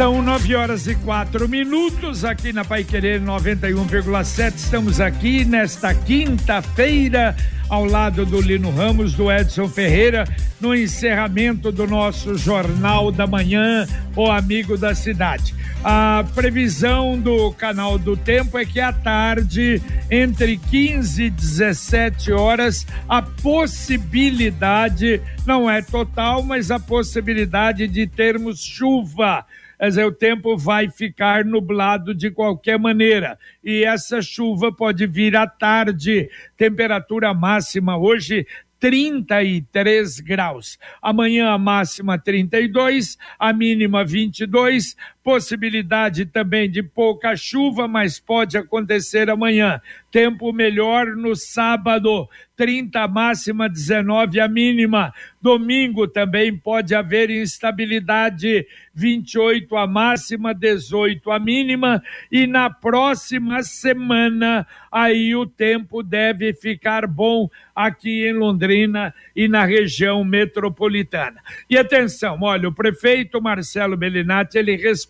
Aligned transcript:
São 0.00 0.22
nove 0.22 0.56
horas 0.56 0.86
e 0.86 0.94
quatro 0.94 1.46
minutos 1.46 2.24
aqui 2.24 2.54
na 2.54 2.64
Pai 2.64 2.84
Querer 2.84 3.20
91,7. 3.20 4.54
Estamos 4.54 4.98
aqui 4.98 5.44
nesta 5.44 5.94
quinta-feira 5.94 7.36
ao 7.68 7.84
lado 7.84 8.24
do 8.24 8.40
Lino 8.40 8.70
Ramos, 8.70 9.12
do 9.12 9.30
Edson 9.30 9.68
Ferreira, 9.68 10.24
no 10.58 10.74
encerramento 10.74 11.70
do 11.70 11.86
nosso 11.86 12.34
Jornal 12.34 13.12
da 13.12 13.26
Manhã, 13.26 13.86
o 14.16 14.30
Amigo 14.30 14.78
da 14.78 14.94
Cidade. 14.94 15.54
A 15.84 16.24
previsão 16.34 17.20
do 17.20 17.52
canal 17.52 17.98
do 17.98 18.16
tempo 18.16 18.58
é 18.58 18.64
que 18.64 18.80
à 18.80 18.94
tarde, 18.94 19.82
entre 20.10 20.56
15 20.56 21.24
e 21.24 21.30
17 21.30 22.32
horas, 22.32 22.86
a 23.06 23.20
possibilidade, 23.20 25.20
não 25.44 25.70
é 25.70 25.82
total, 25.82 26.42
mas 26.42 26.70
a 26.70 26.80
possibilidade 26.80 27.86
de 27.86 28.06
termos 28.06 28.64
chuva 28.64 29.44
quer 29.80 29.88
dizer, 29.88 30.04
o 30.04 30.12
tempo 30.12 30.58
vai 30.58 30.90
ficar 30.90 31.42
nublado 31.42 32.14
de 32.14 32.30
qualquer 32.30 32.78
maneira. 32.78 33.38
E 33.64 33.82
essa 33.82 34.20
chuva 34.20 34.70
pode 34.70 35.06
vir 35.06 35.34
à 35.34 35.46
tarde. 35.46 36.28
Temperatura 36.54 37.32
máxima 37.32 37.96
hoje 37.96 38.46
33 38.78 40.20
graus. 40.20 40.78
Amanhã 41.00 41.50
a 41.50 41.58
máxima 41.58 42.18
32, 42.18 43.16
a 43.38 43.52
mínima 43.54 44.04
22. 44.04 44.96
Possibilidade 45.22 46.24
também 46.24 46.70
de 46.70 46.82
pouca 46.82 47.36
chuva, 47.36 47.86
mas 47.86 48.18
pode 48.18 48.56
acontecer 48.56 49.28
amanhã. 49.28 49.80
Tempo 50.10 50.50
melhor 50.50 51.14
no 51.14 51.36
sábado, 51.36 52.26
30 52.56 53.00
a 53.00 53.08
máxima, 53.08 53.68
19 53.68 54.40
a 54.40 54.48
mínima. 54.48 55.14
Domingo 55.40 56.08
também 56.08 56.56
pode 56.56 56.94
haver 56.94 57.30
instabilidade, 57.30 58.66
28 58.92 59.76
a 59.76 59.86
máxima, 59.86 60.52
18 60.52 61.30
a 61.30 61.38
mínima. 61.38 62.02
E 62.30 62.46
na 62.46 62.68
próxima 62.68 63.62
semana, 63.62 64.66
aí 64.90 65.34
o 65.36 65.46
tempo 65.46 66.02
deve 66.02 66.52
ficar 66.52 67.06
bom 67.06 67.48
aqui 67.74 68.26
em 68.26 68.32
Londrina 68.32 69.14
e 69.34 69.48
na 69.48 69.64
região 69.64 70.24
metropolitana. 70.24 71.40
E 71.68 71.78
atenção, 71.78 72.38
olha, 72.42 72.68
o 72.68 72.74
prefeito 72.74 73.40
Marcelo 73.40 73.96
Bellinati, 73.96 74.58
ele 74.58 74.76
respondeu 74.76 75.09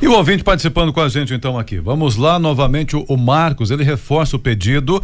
E 0.00 0.06
o 0.06 0.12
ouvinte 0.12 0.44
participando 0.44 0.92
com 0.92 1.00
a 1.00 1.08
gente 1.08 1.32
então 1.32 1.58
aqui. 1.58 1.78
Vamos 1.78 2.16
lá 2.16 2.38
novamente 2.38 2.96
o, 2.96 3.04
o 3.08 3.16
Marcos, 3.16 3.70
ele 3.70 3.84
reforça 3.84 4.36
o 4.36 4.38
pedido. 4.38 5.02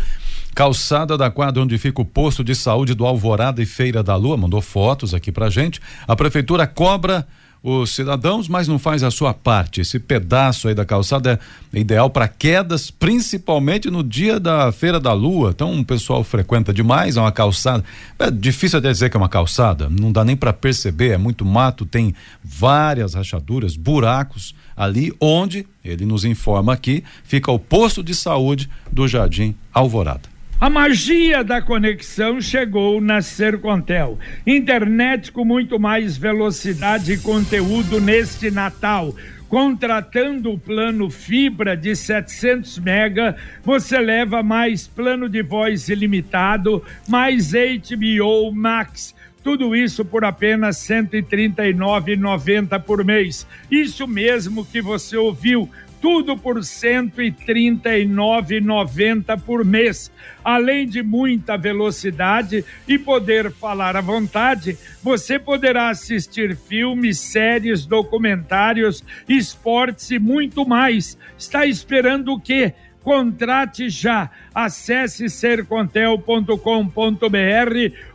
Calçada 0.55 1.17
da 1.17 1.31
quadra 1.31 1.63
onde 1.63 1.79
fica 1.79 2.03
o 2.03 2.05
posto 2.05 2.45
de 2.45 2.55
saúde 2.55 2.95
do 2.95 3.07
Alvorada 3.07 3.63
e 3.63 3.67
Feira 3.67 4.03
da 4.03 4.15
Lua, 4.17 4.37
mandou 4.37 4.61
fotos 4.61 5.15
aqui 5.15 5.33
pra 5.33 5.49
gente. 5.49 5.81
A 6.07 6.15
prefeitura 6.15 6.67
cobra 6.67 7.27
os 7.63 7.95
cidadãos, 7.95 8.49
mas 8.49 8.67
não 8.67 8.79
faz 8.79 9.03
a 9.03 9.11
sua 9.11 9.33
parte. 9.33 9.81
Esse 9.81 9.99
pedaço 9.99 10.69
aí 10.69 10.75
da 10.75 10.85
calçada 10.85 11.39
é 11.73 11.79
ideal 11.79 12.11
para 12.11 12.27
quedas, 12.27 12.91
principalmente 12.91 13.89
no 13.89 14.03
dia 14.03 14.41
da 14.41 14.73
Feira 14.73 14.99
da 14.99 15.13
Lua. 15.13 15.51
Então 15.51 15.79
o 15.79 15.85
pessoal 15.85 16.25
frequenta 16.25 16.73
demais, 16.73 17.17
é 17.17 17.21
uma 17.21 17.33
calçada. 17.33 17.85
É 18.19 18.31
difícil 18.31 18.79
até 18.79 18.91
dizer 18.91 19.09
que 19.09 19.17
é 19.17 19.21
uma 19.21 19.29
calçada, 19.29 19.89
não 19.89 20.11
dá 20.11 20.25
nem 20.25 20.37
para 20.37 20.53
perceber, 20.53 21.13
é 21.13 21.19
muito 21.19 21.45
mato, 21.45 21.87
tem 21.87 22.15
várias 22.43 23.15
rachaduras, 23.15 23.77
buracos 23.77 24.55
ali 24.77 25.13
onde, 25.21 25.67
ele 25.85 26.05
nos 26.05 26.25
informa 26.25 26.73
aqui, 26.73 27.05
fica 27.25 27.51
o 27.51 27.59
posto 27.59 28.03
de 28.03 28.15
saúde 28.15 28.69
do 28.91 29.07
Jardim 29.07 29.55
Alvorada. 29.73 30.33
A 30.63 30.71
magia 30.71 31.43
da 31.43 31.61
conexão 31.61 32.41
chegou 32.41 33.01
na 33.01 33.21
Sercontel. 33.21 34.17
Internet 34.47 35.33
com 35.33 35.45
muito 35.45 35.77
mais 35.77 36.17
velocidade 36.17 37.15
e 37.15 37.19
conteúdo 37.19 38.01
neste 38.01 38.49
Natal. 38.49 39.13
Contratando 39.49 40.53
o 40.53 40.59
plano 40.59 41.11
fibra 41.11 41.77
de 41.77 41.97
700 41.97 42.79
mega, 42.79 43.37
você 43.65 43.99
leva 43.99 44.41
mais 44.43 44.87
plano 44.87 45.29
de 45.29 45.43
voz 45.43 45.89
ilimitado, 45.89 46.83
mais 47.09 47.51
HBO 47.51 48.53
Max. 48.53 49.15
Tudo 49.43 49.75
isso 49.75 50.05
por 50.05 50.25
apenas 50.25 50.89
R$ 50.89 51.03
139,90 51.03 52.81
por 52.83 53.05
mês. 53.05 53.47
Isso 53.71 54.07
mesmo 54.07 54.65
que 54.65 54.81
você 54.81 55.17
ouviu 55.17 55.69
tudo 56.03 56.37
por 56.37 56.57
R$ 56.57 56.63
139,90 56.63 59.41
por 59.41 59.65
mês. 59.65 60.13
Além 60.45 60.89
de 60.89 61.01
muita 61.01 61.57
velocidade 61.57 62.65
e 62.89 62.99
poder 62.99 63.53
falar 63.53 63.97
à 63.97 64.01
vontade, 64.01 64.77
você 65.01 65.39
poderá 65.39 65.91
assistir 65.91 66.57
filmes, 66.57 67.21
séries, 67.21 67.87
documentários, 67.87 69.05
esportes 69.29 70.11
e 70.11 70.19
muito 70.19 70.67
mais. 70.67 71.17
Está 71.39 71.65
esperando 71.67 72.33
o 72.33 72.41
quê? 72.41 72.75
Contrate 73.03 73.91
já. 73.91 74.31
Acesse 74.55 75.29
sercontel.com.br 75.29 76.57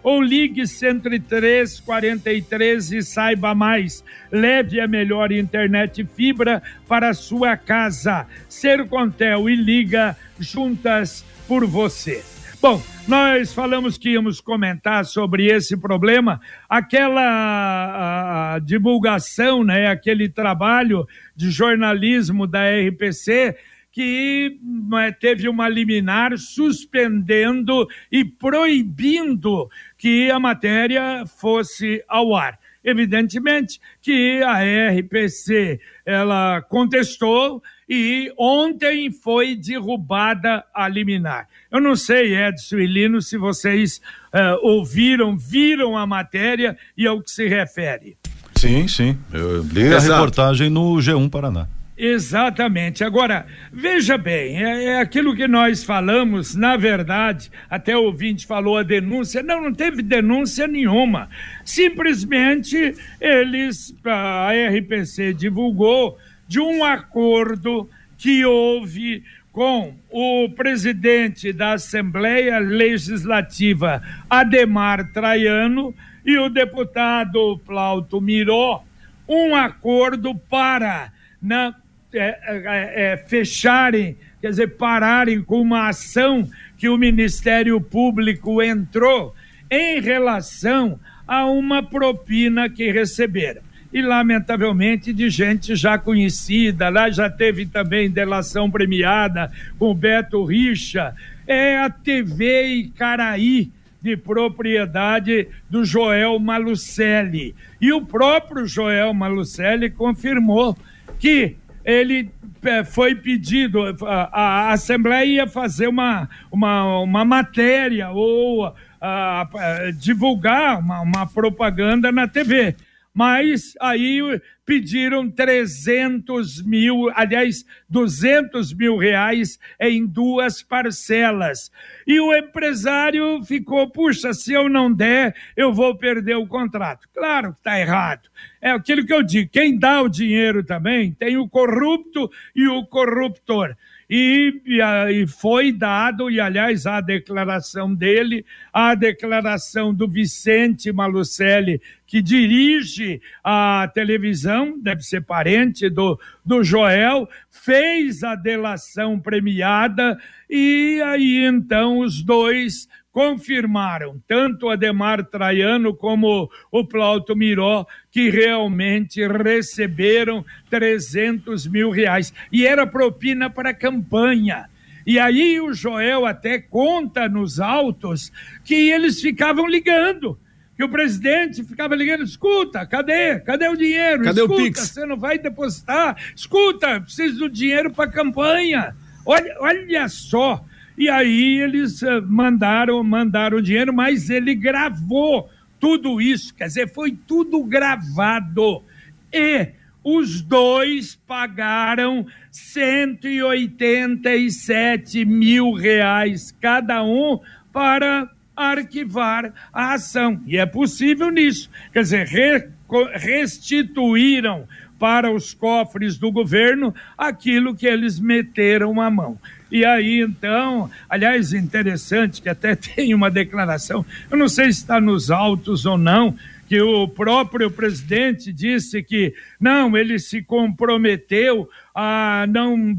ou 0.01 0.21
ligue 0.21 0.65
103 0.65 1.79
43 1.81 2.91
e 2.93 3.01
saiba 3.01 3.53
mais. 3.53 4.03
Leve 4.31 4.79
a 4.79 4.87
melhor 4.87 5.31
internet 5.31 6.05
fibra 6.15 6.63
para 6.87 7.13
sua 7.13 7.57
casa. 7.57 8.25
Sercontel 8.47 9.49
e 9.49 9.55
liga 9.55 10.15
juntas 10.39 11.25
por 11.47 11.65
você. 11.65 12.23
Bom, 12.59 12.81
nós 13.07 13.53
falamos 13.53 13.97
que 13.99 14.11
íamos 14.11 14.41
comentar 14.41 15.05
sobre 15.05 15.45
esse 15.45 15.77
problema, 15.77 16.41
aquela 16.67 18.57
divulgação, 18.63 19.63
né, 19.63 19.87
aquele 19.87 20.27
trabalho 20.27 21.07
de 21.35 21.51
jornalismo 21.51 22.47
da 22.47 22.61
RPC 22.67 23.55
que 23.97 24.59
é, 24.93 25.11
teve 25.11 25.49
uma 25.49 25.67
liminar 25.67 26.37
suspendendo 26.37 27.87
e 28.11 28.23
proibindo 28.23 29.67
que 29.97 30.29
a 30.29 30.39
matéria 30.39 31.25
fosse 31.25 32.03
ao 32.07 32.35
ar. 32.35 32.59
Evidentemente 32.83 33.81
que 33.99 34.39
a 34.43 34.59
RPC 34.99 35.79
ela 36.05 36.61
contestou 36.61 37.59
e 37.89 38.31
ontem 38.37 39.11
foi 39.11 39.55
derrubada 39.55 40.63
a 40.75 40.87
liminar. 40.87 41.47
Eu 41.71 41.81
não 41.81 41.95
sei, 41.95 42.37
Edson 42.37 42.77
e 42.77 42.85
Lino, 42.85 43.19
se 43.19 43.35
vocês 43.35 43.99
uh, 44.31 44.59
ouviram, 44.61 45.35
viram 45.35 45.97
a 45.97 46.05
matéria 46.05 46.77
e 46.95 47.07
ao 47.07 47.19
que 47.19 47.31
se 47.31 47.47
refere. 47.47 48.15
Sim, 48.55 48.87
sim. 48.87 49.17
Eu 49.33 49.63
li 49.63 49.81
Exato. 49.81 50.13
a 50.13 50.15
reportagem 50.17 50.69
no 50.69 50.97
G1 50.97 51.31
Paraná. 51.31 51.67
Exatamente. 51.97 53.03
Agora, 53.03 53.47
veja 53.73 54.19
bem, 54.19 54.63
é, 54.63 54.83
é, 54.83 54.99
aquilo 54.99 55.35
que 55.35 55.47
nós 55.47 55.83
falamos, 55.83 56.53
na 56.53 56.77
verdade, 56.77 57.49
até 57.67 57.97
o 57.97 58.03
ouvinte 58.03 58.45
falou 58.45 58.77
a 58.77 58.83
denúncia. 58.83 59.41
Não, 59.41 59.63
não 59.63 59.73
teve 59.73 60.03
denúncia 60.03 60.67
nenhuma. 60.67 61.27
Simplesmente 61.65 62.93
eles, 63.19 63.95
a 64.05 64.51
RPC 64.51 65.33
divulgou 65.33 66.19
de 66.47 66.59
um 66.59 66.83
acordo 66.83 67.89
que 68.15 68.45
houve 68.45 69.23
com 69.51 69.95
o 70.11 70.49
presidente 70.49 71.51
da 71.51 71.73
Assembleia 71.73 72.59
Legislativa, 72.59 74.03
Ademar 74.29 75.11
Traiano, 75.11 75.95
e 76.23 76.37
o 76.37 76.47
deputado 76.47 77.59
Plauto 77.65 78.21
Miró, 78.21 78.83
um 79.27 79.55
acordo 79.55 80.35
para 80.35 81.11
na 81.41 81.73
é, 82.17 82.39
é, 82.43 83.13
é, 83.13 83.17
fecharem, 83.17 84.17
quer 84.41 84.49
dizer, 84.49 84.77
pararem 84.77 85.41
com 85.41 85.61
uma 85.61 85.89
ação 85.89 86.47
que 86.77 86.89
o 86.89 86.97
Ministério 86.97 87.79
Público 87.81 88.61
entrou 88.61 89.33
em 89.69 89.99
relação 89.99 90.99
a 91.27 91.45
uma 91.45 91.83
propina 91.83 92.69
que 92.69 92.91
receberam. 92.91 93.61
E, 93.91 94.01
lamentavelmente, 94.01 95.13
de 95.13 95.29
gente 95.29 95.75
já 95.75 95.97
conhecida, 95.97 96.89
lá 96.89 97.09
já 97.09 97.29
teve 97.29 97.65
também 97.65 98.09
delação 98.09 98.69
premiada 98.69 99.51
com 99.79 99.93
Beto 99.93 100.43
Richa, 100.43 101.15
é 101.47 101.77
a 101.77 101.89
TV 101.89 102.67
Icaraí, 102.67 103.71
de 104.01 104.15
propriedade 104.15 105.47
do 105.69 105.83
Joel 105.83 106.37
Malucelli. 106.39 107.55
E 107.81 107.91
o 107.91 108.05
próprio 108.05 108.67
Joel 108.67 109.13
Malucelli 109.13 109.89
confirmou 109.89 110.77
que 111.19 111.55
ele 111.87 112.29
é, 112.63 112.83
foi 112.83 113.15
pedido, 113.15 113.79
a, 114.05 114.73
Assembleia 114.73 115.25
ia 115.25 115.47
fazer 115.47 115.87
uma, 115.87 116.29
uma, 116.51 116.99
uma 116.99 117.23
matéria 117.23 118.09
ou 118.09 118.65
a, 118.99 119.41
a, 119.41 119.91
divulgar 119.91 120.79
uma, 120.79 120.99
uma 120.99 121.25
propaganda 121.25 122.11
na 122.11 122.27
TV 122.27 122.75
mas 123.17 123.73
aí 123.81 124.21
pediram 124.63 125.27
300 125.27 126.61
mil, 126.61 127.09
aliás, 127.15 127.65
200 127.89 128.71
mil 128.75 128.95
reais 128.95 129.57
em 129.81 130.05
duas 130.05 130.61
parcelas. 130.61 131.71
E 132.05 132.19
o 132.19 132.31
empresário 132.31 133.43
ficou, 133.43 133.89
puxa, 133.89 134.35
se 134.35 134.53
eu 134.53 134.69
não 134.69 134.93
der, 134.93 135.35
eu 135.55 135.73
vou 135.73 135.97
perder 135.97 136.35
o 136.35 136.45
contrato. 136.45 137.09
Claro 137.11 137.53
que 137.53 137.57
está 137.57 137.79
errado. 137.79 138.29
É 138.61 138.69
aquilo 138.69 139.03
que 139.03 139.13
eu 139.13 139.23
digo: 139.23 139.49
quem 139.49 139.79
dá 139.79 139.99
o 140.03 140.09
dinheiro 140.09 140.63
também 140.63 141.11
tem 141.11 141.37
o 141.37 141.49
corrupto 141.49 142.29
e 142.55 142.67
o 142.67 142.85
corruptor 142.85 143.75
e, 144.09 144.61
e, 144.65 145.27
foi 145.27 145.71
dado, 145.71 146.31
e 146.31 146.39
aliás, 146.39 146.85
a 146.85 147.01
declaração 147.01 147.93
dele, 147.93 148.45
a 148.71 148.95
declaração 148.95 149.93
do 149.93 150.07
Vicente 150.07 150.91
Malucelli, 150.93 151.81
que 152.05 152.21
dirige 152.21 153.21
a 153.43 153.89
televisão, 153.93 154.79
deve 154.79 155.01
ser 155.01 155.25
parente 155.25 155.89
do, 155.89 156.17
do 156.45 156.63
Joel, 156.63 157.27
fez 157.49 158.23
a 158.23 158.33
delação 158.35 159.19
premiada, 159.19 160.17
e 160.49 161.01
aí 161.03 161.43
então 161.45 161.99
os 161.99 162.23
dois 162.23 162.87
confirmaram, 163.17 164.21
tanto 164.27 164.69
Ademar 164.69 165.25
Traiano 165.25 165.91
como 165.91 166.51
o 166.71 166.85
Plauto 166.85 167.35
Miró, 167.35 167.83
que 168.11 168.29
realmente 168.29 169.25
receberam 169.27 170.45
300 170.69 171.65
mil 171.65 171.89
reais. 171.89 172.31
E 172.51 172.67
era 172.67 172.85
propina 172.85 173.49
para 173.49 173.73
campanha. 173.73 174.69
E 175.03 175.17
aí 175.17 175.59
o 175.59 175.73
Joel 175.73 176.27
até 176.27 176.59
conta 176.59 177.27
nos 177.27 177.59
autos 177.59 178.31
que 178.63 178.91
eles 178.91 179.19
ficavam 179.19 179.65
ligando 179.65 180.37
que 180.75 180.83
o 180.83 180.89
presidente 180.89 181.63
ficava 181.63 181.95
ligando, 181.95 182.23
escuta, 182.23 182.85
cadê? 182.85 183.39
Cadê 183.39 183.67
o 183.67 183.75
dinheiro? 183.75 184.25
Cadê 184.25 184.41
escuta, 184.41 184.61
o 184.61 184.63
Pix? 184.63 184.79
Você 184.79 185.07
não 185.07 185.17
vai 185.17 185.39
depositar? 185.39 186.15
Escuta, 186.35 187.01
preciso 187.01 187.39
do 187.39 187.49
dinheiro 187.49 187.91
para 187.91 188.11
campanha. 188.11 188.95
Olha, 189.25 189.57
olha 189.59 190.07
só, 190.07 190.63
e 190.97 191.09
aí 191.09 191.59
eles 191.59 192.01
eh, 192.01 192.21
mandaram, 192.21 193.03
mandaram 193.03 193.61
dinheiro, 193.61 193.93
mas 193.93 194.29
ele 194.29 194.55
gravou 194.55 195.49
tudo 195.79 196.19
isso, 196.19 196.55
quer 196.55 196.67
dizer, 196.67 196.91
foi 196.91 197.15
tudo 197.27 197.63
gravado. 197.63 198.83
E 199.31 199.67
os 200.03 200.41
dois 200.41 201.15
pagaram 201.27 202.25
187 202.49 205.23
mil 205.25 205.73
reais 205.73 206.51
cada 206.59 207.03
um 207.03 207.39
para 207.71 208.27
arquivar 208.55 209.53
a 209.71 209.93
ação. 209.93 210.41
E 210.47 210.57
é 210.57 210.65
possível 210.65 211.29
nisso. 211.29 211.69
Quer 211.93 212.01
dizer, 212.01 212.25
re, 212.25 212.69
restituíram 213.13 214.67
para 214.97 215.31
os 215.31 215.53
cofres 215.53 216.17
do 216.17 216.31
governo 216.31 216.91
aquilo 217.15 217.75
que 217.75 217.85
eles 217.85 218.19
meteram 218.19 218.99
a 218.99 219.11
mão. 219.11 219.37
E 219.71 219.83
aí, 219.85 220.21
então, 220.21 220.89
aliás, 221.09 221.53
interessante 221.53 222.41
que 222.41 222.49
até 222.49 222.75
tem 222.77 223.13
uma 223.13 223.29
declaração, 223.29 224.05
eu 224.29 224.37
não 224.37 224.47
sei 224.47 224.71
se 224.71 224.79
está 224.79 224.99
nos 224.99 225.29
autos 225.29 225.85
ou 225.85 225.97
não, 225.97 226.35
que 226.67 226.81
o 226.81 227.07
próprio 227.07 227.71
presidente 227.71 228.51
disse 228.51 229.01
que 229.01 229.33
não, 229.59 229.97
ele 229.97 230.19
se 230.19 230.41
comprometeu 230.41 231.69
a 231.95 232.45
não 232.49 232.97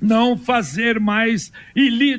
não 0.00 0.36
fazer 0.36 1.00
mais 1.00 1.50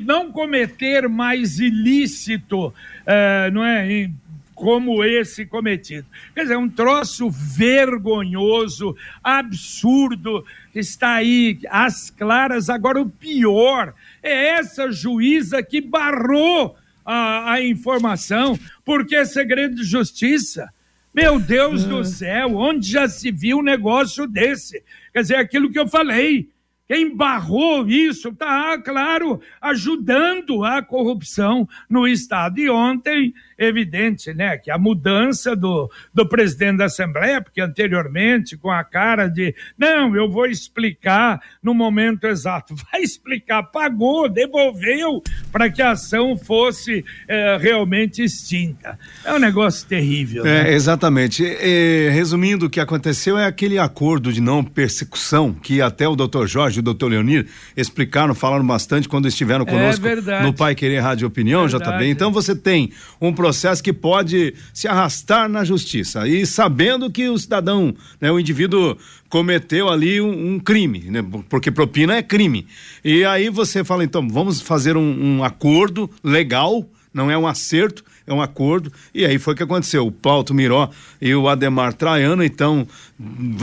não 0.02 0.32
cometer 0.32 1.08
mais 1.08 1.60
ilícito, 1.60 2.66
uh, 2.66 3.52
não 3.52 3.64
é, 3.64 4.10
como 4.56 5.04
esse 5.04 5.44
cometido. 5.44 6.06
Quer 6.34 6.42
dizer, 6.42 6.56
um 6.56 6.68
troço 6.68 7.30
vergonhoso, 7.30 8.96
absurdo, 9.22 10.44
está 10.74 11.16
aí 11.16 11.60
às 11.68 12.08
claras. 12.10 12.70
Agora, 12.70 13.00
o 13.00 13.08
pior 13.08 13.94
é 14.22 14.48
essa 14.48 14.90
juíza 14.90 15.62
que 15.62 15.80
barrou 15.80 16.74
a, 17.04 17.52
a 17.52 17.62
informação, 17.62 18.58
porque 18.82 19.14
é 19.14 19.26
segredo 19.26 19.76
de 19.76 19.84
justiça. 19.84 20.70
Meu 21.14 21.38
Deus 21.38 21.84
do 21.84 22.02
céu, 22.04 22.56
onde 22.56 22.90
já 22.90 23.06
se 23.08 23.30
viu 23.30 23.58
um 23.58 23.62
negócio 23.62 24.26
desse? 24.26 24.82
Quer 25.12 25.20
dizer, 25.20 25.36
aquilo 25.36 25.70
que 25.70 25.78
eu 25.78 25.86
falei. 25.86 26.48
Quem 26.88 27.14
barrou 27.16 27.86
isso 27.88 28.28
está, 28.28 28.78
claro, 28.78 29.40
ajudando 29.60 30.64
a 30.64 30.82
corrupção 30.82 31.68
no 31.88 32.06
Estado. 32.06 32.60
E 32.60 32.70
ontem 32.70 33.34
evidente, 33.58 34.34
né, 34.34 34.56
que 34.58 34.70
a 34.70 34.78
mudança 34.78 35.56
do, 35.56 35.90
do 36.12 36.28
presidente 36.28 36.78
da 36.78 36.84
Assembleia, 36.86 37.40
porque 37.40 37.60
anteriormente 37.60 38.56
com 38.56 38.70
a 38.70 38.84
cara 38.84 39.28
de, 39.28 39.54
não, 39.78 40.14
eu 40.14 40.30
vou 40.30 40.46
explicar 40.46 41.40
no 41.62 41.72
momento 41.72 42.26
exato, 42.26 42.74
vai 42.92 43.02
explicar, 43.02 43.62
pagou, 43.64 44.28
devolveu 44.28 45.22
para 45.50 45.70
que 45.70 45.80
a 45.80 45.92
ação 45.92 46.36
fosse 46.36 47.04
é, 47.26 47.56
realmente 47.56 48.22
extinta. 48.22 48.98
É 49.24 49.32
um 49.32 49.38
negócio 49.38 49.86
terrível. 49.88 50.44
Né? 50.44 50.70
É, 50.70 50.74
exatamente. 50.74 51.44
É, 51.44 52.10
resumindo, 52.10 52.66
o 52.66 52.70
que 52.70 52.80
aconteceu 52.80 53.38
é 53.38 53.46
aquele 53.46 53.78
acordo 53.78 54.32
de 54.32 54.40
não 54.40 54.62
persecução 54.62 55.52
que 55.52 55.80
até 55.80 56.06
o 56.06 56.16
doutor 56.16 56.46
Jorge 56.46 56.75
e 56.76 56.80
o 56.80 56.82
doutor 56.82 57.10
Leonir 57.10 57.46
explicaram, 57.76 58.34
falaram 58.34 58.66
bastante 58.66 59.08
quando 59.08 59.28
estiveram 59.28 59.64
é 59.64 59.70
conosco 59.70 60.06
é 60.06 60.42
no 60.42 60.52
Pai 60.52 60.74
Querer 60.74 61.00
Rádio 61.00 61.26
Opinião, 61.26 61.68
já 61.68 61.80
tá 61.80 61.92
bem. 61.92 62.10
Então 62.10 62.30
você 62.30 62.54
tem 62.54 62.90
um 63.20 63.32
processo 63.32 63.82
que 63.82 63.92
pode 63.92 64.54
se 64.72 64.88
arrastar 64.88 65.48
na 65.48 65.64
justiça 65.64 66.26
e 66.26 66.46
sabendo 66.46 67.10
que 67.10 67.28
o 67.28 67.38
cidadão, 67.38 67.94
né, 68.20 68.30
o 68.30 68.38
indivíduo 68.38 68.96
cometeu 69.28 69.88
ali 69.88 70.20
um, 70.20 70.54
um 70.54 70.58
crime, 70.58 71.00
né, 71.10 71.24
porque 71.48 71.70
propina 71.70 72.16
é 72.16 72.22
crime. 72.22 72.66
E 73.04 73.24
aí 73.24 73.48
você 73.48 73.84
fala, 73.84 74.04
então, 74.04 74.28
vamos 74.28 74.60
fazer 74.60 74.96
um, 74.96 75.38
um 75.38 75.44
acordo 75.44 76.10
legal, 76.22 76.88
não 77.12 77.30
é 77.30 77.36
um 77.36 77.46
acerto, 77.46 78.04
é 78.26 78.34
um 78.34 78.42
acordo. 78.42 78.92
E 79.14 79.24
aí 79.24 79.38
foi 79.38 79.54
o 79.54 79.56
que 79.56 79.62
aconteceu. 79.62 80.06
O 80.06 80.12
Plauto 80.12 80.52
Miró 80.52 80.90
e 81.20 81.34
o 81.34 81.48
Ademar 81.48 81.94
Traiano, 81.94 82.42
então, 82.42 82.86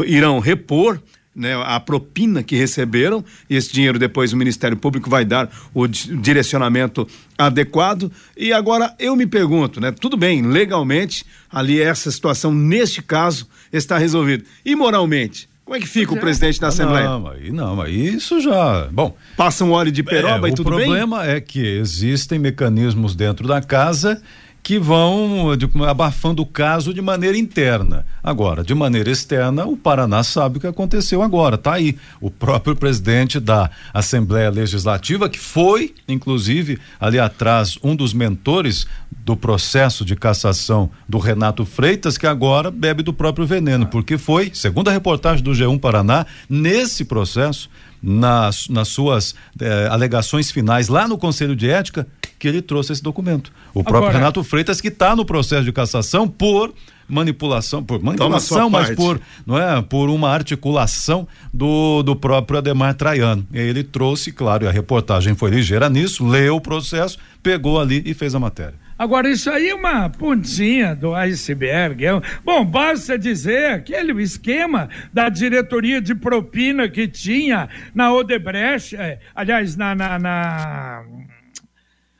irão 0.05 0.39
repor 0.39 0.99
né, 1.35 1.55
a 1.65 1.79
propina 1.79 2.43
que 2.43 2.55
receberam, 2.55 3.23
e 3.49 3.55
esse 3.55 3.73
dinheiro 3.73 3.97
depois 3.97 4.33
o 4.33 4.37
Ministério 4.37 4.77
Público 4.77 5.09
vai 5.09 5.25
dar 5.25 5.49
o 5.73 5.87
direcionamento 5.87 7.07
adequado. 7.37 8.11
E 8.37 8.53
agora 8.53 8.93
eu 8.99 9.15
me 9.15 9.25
pergunto, 9.25 9.81
né, 9.81 9.91
tudo 9.91 10.15
bem, 10.15 10.41
legalmente, 10.43 11.25
ali 11.51 11.81
essa 11.81 12.11
situação, 12.11 12.53
neste 12.53 13.01
caso, 13.01 13.47
está 13.71 13.97
resolvida. 13.97 14.43
E 14.63 14.75
moralmente? 14.75 15.49
Como 15.65 15.77
é 15.77 15.79
que 15.79 15.87
fica 15.87 16.13
o 16.13 16.19
presidente 16.19 16.59
da 16.59 16.67
Assembleia? 16.67 17.07
Não, 17.07 17.27
aí 17.27 17.51
não, 17.51 17.81
aí 17.81 18.15
isso 18.15 18.41
já. 18.41 18.89
Bom. 18.91 19.15
Passa 19.37 19.63
um 19.63 19.71
óleo 19.71 19.93
de 19.93 20.03
peroba 20.03 20.49
é, 20.49 20.51
e 20.51 20.53
tudo 20.53 20.71
bem? 20.71 20.81
O 20.81 20.83
problema 20.83 21.25
é 21.25 21.39
que 21.39 21.65
existem 21.65 22.37
mecanismos 22.37 23.15
dentro 23.15 23.47
da 23.47 23.61
casa 23.61 24.21
que 24.63 24.79
vão 24.79 25.57
de, 25.57 25.69
abafando 25.85 26.41
o 26.41 26.45
caso 26.45 26.93
de 26.93 27.01
maneira 27.01 27.37
interna. 27.37 28.05
Agora, 28.23 28.63
de 28.63 28.73
maneira 28.73 29.11
externa, 29.11 29.65
o 29.65 29.75
Paraná 29.75 30.23
sabe 30.23 30.57
o 30.57 30.61
que 30.61 30.67
aconteceu 30.67 31.21
agora. 31.21 31.57
Tá 31.57 31.73
aí 31.73 31.97
o 32.21 32.31
próprio 32.31 32.73
presidente 32.73 33.41
da 33.41 33.69
Assembleia 33.93 34.49
Legislativa, 34.49 35.27
que 35.27 35.37
foi, 35.37 35.93
inclusive, 36.07 36.79
ali 36.97 37.19
atrás, 37.19 37.77
um 37.83 37.93
dos 37.93 38.13
mentores 38.13 38.87
do 39.11 39.35
processo 39.35 40.05
de 40.05 40.15
cassação 40.15 40.89
do 41.07 41.17
Renato 41.17 41.65
Freitas, 41.65 42.17
que 42.17 42.25
agora 42.25 42.71
bebe 42.71 43.03
do 43.03 43.13
próprio 43.13 43.45
veneno, 43.45 43.85
porque 43.87 44.17
foi, 44.17 44.51
segundo 44.53 44.87
a 44.87 44.93
reportagem 44.93 45.43
do 45.43 45.51
G1 45.51 45.79
Paraná, 45.79 46.25
nesse 46.49 47.03
processo 47.03 47.69
nas, 48.03 48.67
nas 48.67 48.89
suas 48.89 49.33
eh, 49.61 49.87
alegações 49.89 50.51
finais 50.51 50.89
lá 50.89 51.07
no 51.07 51.17
Conselho 51.17 51.55
de 51.55 51.69
Ética 51.69 52.05
que 52.37 52.47
ele 52.47 52.61
trouxe 52.61 52.91
esse 52.91 53.01
documento. 53.01 53.53
O 53.73 53.79
Agora, 53.79 53.99
próprio 53.99 54.19
Renato 54.19 54.43
Freitas 54.43 54.81
que 54.81 54.89
está 54.89 55.15
no 55.15 55.23
processo 55.23 55.63
de 55.63 55.71
cassação 55.71 56.27
por 56.27 56.73
manipulação, 57.07 57.81
por 57.81 58.01
manipulação, 58.01 58.69
mas 58.69 58.93
por, 58.95 59.21
não 59.45 59.57
é, 59.57 59.81
por 59.81 60.09
uma 60.09 60.29
articulação 60.29 61.25
do, 61.53 62.03
do 62.03 62.15
próprio 62.15 62.57
Ademar 62.57 62.95
Traiano. 62.95 63.47
E 63.53 63.59
ele 63.59 63.83
trouxe, 63.83 64.31
claro, 64.31 64.65
e 64.65 64.67
a 64.67 64.71
reportagem 64.71 65.35
foi 65.35 65.51
ligeira 65.51 65.89
nisso, 65.89 66.27
leu 66.27 66.57
o 66.57 66.61
processo, 66.61 67.17
pegou 67.41 67.79
ali 67.79 68.03
e 68.05 68.13
fez 68.13 68.35
a 68.35 68.39
matéria. 68.39 68.75
Agora, 69.03 69.29
isso 69.29 69.51
aí 69.51 69.67
é 69.67 69.75
uma 69.75 70.09
pontinha 70.09 70.95
do 70.95 71.13
iceberg. 71.13 72.05
É, 72.05 72.11
bom, 72.41 72.63
basta 72.63 73.19
dizer 73.19 73.71
aquele 73.71 74.13
esquema 74.23 74.87
da 75.11 75.27
diretoria 75.27 75.99
de 75.99 76.15
propina 76.15 76.87
que 76.87 77.05
tinha 77.05 77.67
na 77.93 78.13
Odebrecht, 78.13 78.95
é, 78.95 79.19
aliás, 79.35 79.75
na, 79.75 79.93
na, 79.93 80.17
na, 80.17 81.03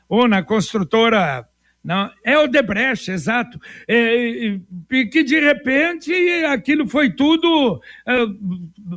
ou 0.06 0.28
na 0.28 0.42
construtora 0.42 1.48
não, 1.84 2.10
é 2.24 2.38
o 2.38 2.46
Debrecht, 2.46 3.10
exato. 3.10 3.60
É, 3.86 4.58
que 4.88 5.22
de 5.22 5.38
repente 5.38 6.10
aquilo 6.46 6.88
foi 6.88 7.10
tudo. 7.10 7.78
É, 8.06 8.24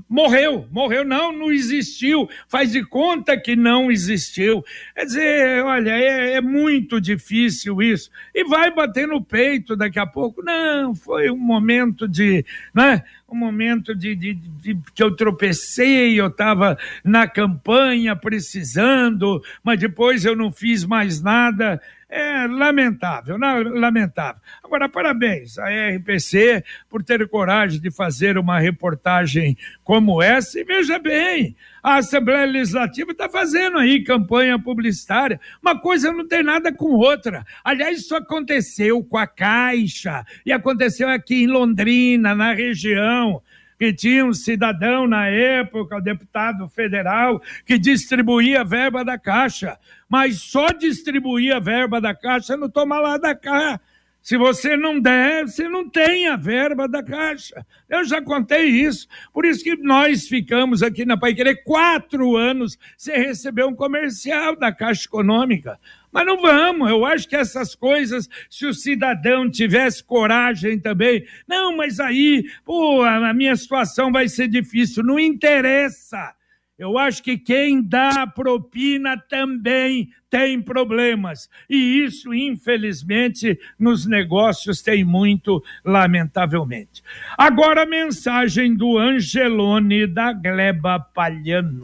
morreu, 0.08 0.66
morreu, 0.72 1.04
não, 1.04 1.34
não 1.34 1.52
existiu. 1.52 2.30
Faz 2.48 2.72
de 2.72 2.86
conta 2.86 3.38
que 3.38 3.58
não 3.58 3.92
existiu. 3.92 4.64
Quer 4.96 5.04
dizer, 5.04 5.64
olha, 5.66 5.92
é, 5.92 6.36
é 6.36 6.42
muito 6.42 7.02
difícil 7.02 7.82
isso. 7.82 8.10
E 8.34 8.46
vai 8.46 8.74
bater 8.74 9.06
no 9.06 9.22
peito 9.22 9.76
daqui 9.76 10.00
a 10.00 10.08
pouco. 10.08 10.42
Não, 10.42 10.96
foi 10.96 11.30
um 11.30 11.38
momento 11.38 12.08
de. 12.08 12.46
Né? 12.74 13.04
um 13.30 13.36
momento 13.36 13.94
de, 13.94 14.16
de, 14.16 14.34
de, 14.34 14.80
que 14.96 15.04
eu 15.04 15.14
tropecei, 15.14 16.18
eu 16.18 16.28
estava 16.28 16.78
na 17.04 17.28
campanha 17.28 18.16
precisando, 18.16 19.44
mas 19.62 19.78
depois 19.78 20.24
eu 20.24 20.34
não 20.34 20.50
fiz 20.50 20.86
mais 20.86 21.22
nada. 21.22 21.82
É 22.10 22.48
lamentável, 22.48 23.38
não, 23.38 23.62
lamentável. 23.64 24.42
Agora, 24.64 24.88
parabéns 24.88 25.60
à 25.60 25.66
RPC 25.68 26.64
por 26.90 27.04
ter 27.04 27.28
coragem 27.28 27.82
de 27.82 27.92
fazer 27.92 28.38
uma 28.38 28.60
reportagem 28.60 29.58
como 29.84 30.22
essa. 30.22 30.58
E 30.58 30.64
veja 30.64 30.98
bem, 31.00 31.54
a 31.84 31.98
Assembleia 31.98 32.46
Legislativa 32.46 33.12
está 33.12 33.28
fazendo 33.28 33.78
aí 33.78 34.06
campanha 34.06 34.58
publicitária. 34.58 35.38
Uma 35.62 35.78
coisa 35.78 36.10
não 36.14 36.26
tem 36.26 36.42
nada 36.42 36.72
com 36.74 36.94
outra. 36.94 37.46
Aliás, 37.62 38.00
isso 38.00 38.16
aconteceu 38.16 39.04
com 39.04 39.18
a 39.18 39.28
Caixa 39.28 40.26
e 40.46 40.54
aconteceu 40.54 41.10
aqui 41.10 41.44
em 41.44 41.48
Londrina, 41.48 42.34
na 42.34 42.54
região 42.54 43.42
que 43.78 43.94
tinha 43.94 44.26
um 44.26 44.34
cidadão 44.34 45.08
na 45.08 45.28
época, 45.28 46.02
deputado 46.02 46.68
federal, 46.68 47.42
que 47.66 47.78
distribuía 47.78 48.64
verba 48.64 49.04
da 49.06 49.18
Caixa, 49.18 49.78
mas 50.10 50.42
só 50.42 50.68
distribuía 50.68 51.60
verba 51.60 52.02
da 52.02 52.16
Caixa 52.16 52.58
no 52.58 52.70
toma 52.70 53.00
lá 53.00 53.18
da 53.18 53.36
cá. 53.36 53.80
Se 54.28 54.36
você 54.36 54.76
não 54.76 55.00
der, 55.00 55.48
você 55.48 55.70
não 55.70 55.90
tem 55.90 56.28
a 56.28 56.36
verba 56.36 56.86
da 56.86 57.02
Caixa. 57.02 57.66
Eu 57.88 58.04
já 58.04 58.22
contei 58.22 58.66
isso. 58.66 59.08
Por 59.32 59.46
isso 59.46 59.64
que 59.64 59.78
nós 59.78 60.28
ficamos 60.28 60.84
aqui 60.84 61.06
na 61.06 61.16
Pai 61.16 61.34
Querer 61.34 61.64
quatro 61.64 62.36
anos 62.36 62.78
sem 62.98 63.16
receber 63.16 63.64
um 63.64 63.74
comercial 63.74 64.54
da 64.58 64.70
Caixa 64.70 65.06
Econômica. 65.06 65.80
Mas 66.12 66.26
não 66.26 66.42
vamos, 66.42 66.90
eu 66.90 67.06
acho 67.06 67.26
que 67.26 67.38
essas 67.38 67.74
coisas, 67.74 68.28
se 68.50 68.66
o 68.66 68.74
cidadão 68.74 69.50
tivesse 69.50 70.04
coragem 70.04 70.78
também, 70.78 71.26
não, 71.48 71.78
mas 71.78 71.98
aí, 71.98 72.44
pô, 72.66 73.04
a 73.04 73.34
minha 73.34 73.56
situação 73.56 74.12
vai 74.12 74.28
ser 74.28 74.50
difícil, 74.50 75.04
não 75.04 75.18
interessa. 75.18 76.36
Eu 76.78 76.96
acho 76.96 77.24
que 77.24 77.40
quem 77.40 77.82
dá 77.82 78.28
propina 78.28 79.18
também 79.18 80.10
tem 80.30 80.62
problemas. 80.62 81.50
E 81.68 82.06
isso, 82.06 82.32
infelizmente, 82.32 83.60
nos 83.80 84.06
negócios 84.06 84.84
tem 84.84 85.04
muito, 85.04 85.64
lamentavelmente. 85.84 87.02
Agora 87.36 87.82
a 87.82 87.86
mensagem 87.86 88.76
do 88.76 88.96
Angelone 88.96 90.06
da 90.06 90.32
Gleba 90.32 91.00
Palhano. 91.00 91.84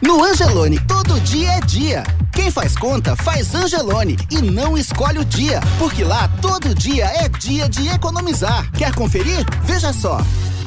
No 0.00 0.22
Angelone, 0.22 0.78
todo 0.86 1.20
dia 1.20 1.52
é 1.54 1.60
dia. 1.60 2.04
Quem 2.32 2.50
faz 2.50 2.76
conta, 2.76 3.16
faz 3.16 3.52
Angelone 3.54 4.16
e 4.30 4.40
não 4.40 4.78
escolhe 4.78 5.18
o 5.18 5.24
dia, 5.24 5.60
porque 5.78 6.04
lá 6.04 6.28
todo 6.40 6.74
dia 6.74 7.06
é 7.06 7.28
dia 7.28 7.68
de 7.68 7.88
economizar. 7.88 8.70
Quer 8.72 8.94
conferir? 8.94 9.44
Veja 9.64 9.92
só. 9.92 10.18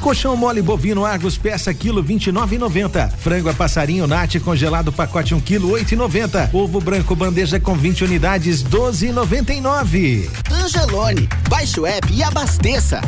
Colchão 0.01 0.35
mole 0.35 0.61
bovino 0.61 1.05
Argos 1.05 1.37
peça 1.37 1.73
quilo 1.73 2.03
29,90. 2.03 3.11
Frango 3.11 3.49
a 3.49 3.53
passarinho 3.53 4.07
Nate 4.07 4.39
congelado 4.39 4.91
pacote 4.91 5.33
1 5.33 5.39
quilo 5.41 5.69
8,90. 5.69 6.53
Ovo 6.53 6.79
branco 6.79 7.15
bandeja 7.15 7.59
com 7.59 7.75
20 7.75 8.03
unidades 8.03 8.63
12,99. 8.63 10.29
Angelone, 10.51 11.27
baixe 11.49 11.79
o 11.79 11.85
app 11.85 12.07
e 12.13 12.23
abasteça. 12.23 13.01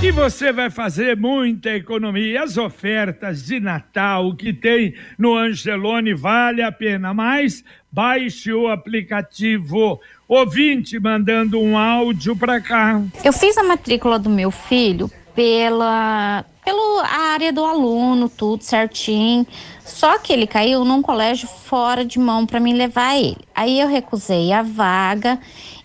E 0.00 0.12
você 0.12 0.52
vai 0.52 0.70
fazer 0.70 1.16
muita 1.16 1.70
economia. 1.70 2.44
As 2.44 2.56
ofertas 2.56 3.44
de 3.44 3.58
Natal 3.58 4.32
que 4.36 4.52
tem 4.52 4.94
no 5.18 5.36
Angelone 5.36 6.14
vale 6.14 6.62
a 6.62 6.70
pena, 6.70 7.12
mas 7.12 7.64
baixe 7.90 8.52
o 8.52 8.68
aplicativo. 8.68 10.00
Ouvinte 10.28 11.00
mandando 11.00 11.60
um 11.60 11.76
áudio 11.76 12.36
para 12.36 12.60
cá. 12.60 13.02
Eu 13.24 13.32
fiz 13.32 13.58
a 13.58 13.64
matrícula 13.64 14.20
do 14.20 14.30
meu 14.30 14.52
filho 14.52 15.10
pela 15.38 16.44
pela 16.64 17.06
área 17.06 17.52
do 17.52 17.64
aluno, 17.64 18.28
tudo 18.28 18.64
certinho. 18.64 19.46
Só 19.84 20.18
que 20.18 20.32
ele 20.32 20.48
caiu 20.48 20.84
num 20.84 21.00
colégio 21.00 21.48
fora 21.48 22.04
de 22.04 22.18
mão 22.18 22.44
para 22.44 22.58
mim 22.58 22.74
levar 22.74 23.16
ele. 23.16 23.38
Aí 23.54 23.78
eu 23.78 23.86
recusei 23.86 24.52
a 24.52 24.62
vaga 24.62 25.38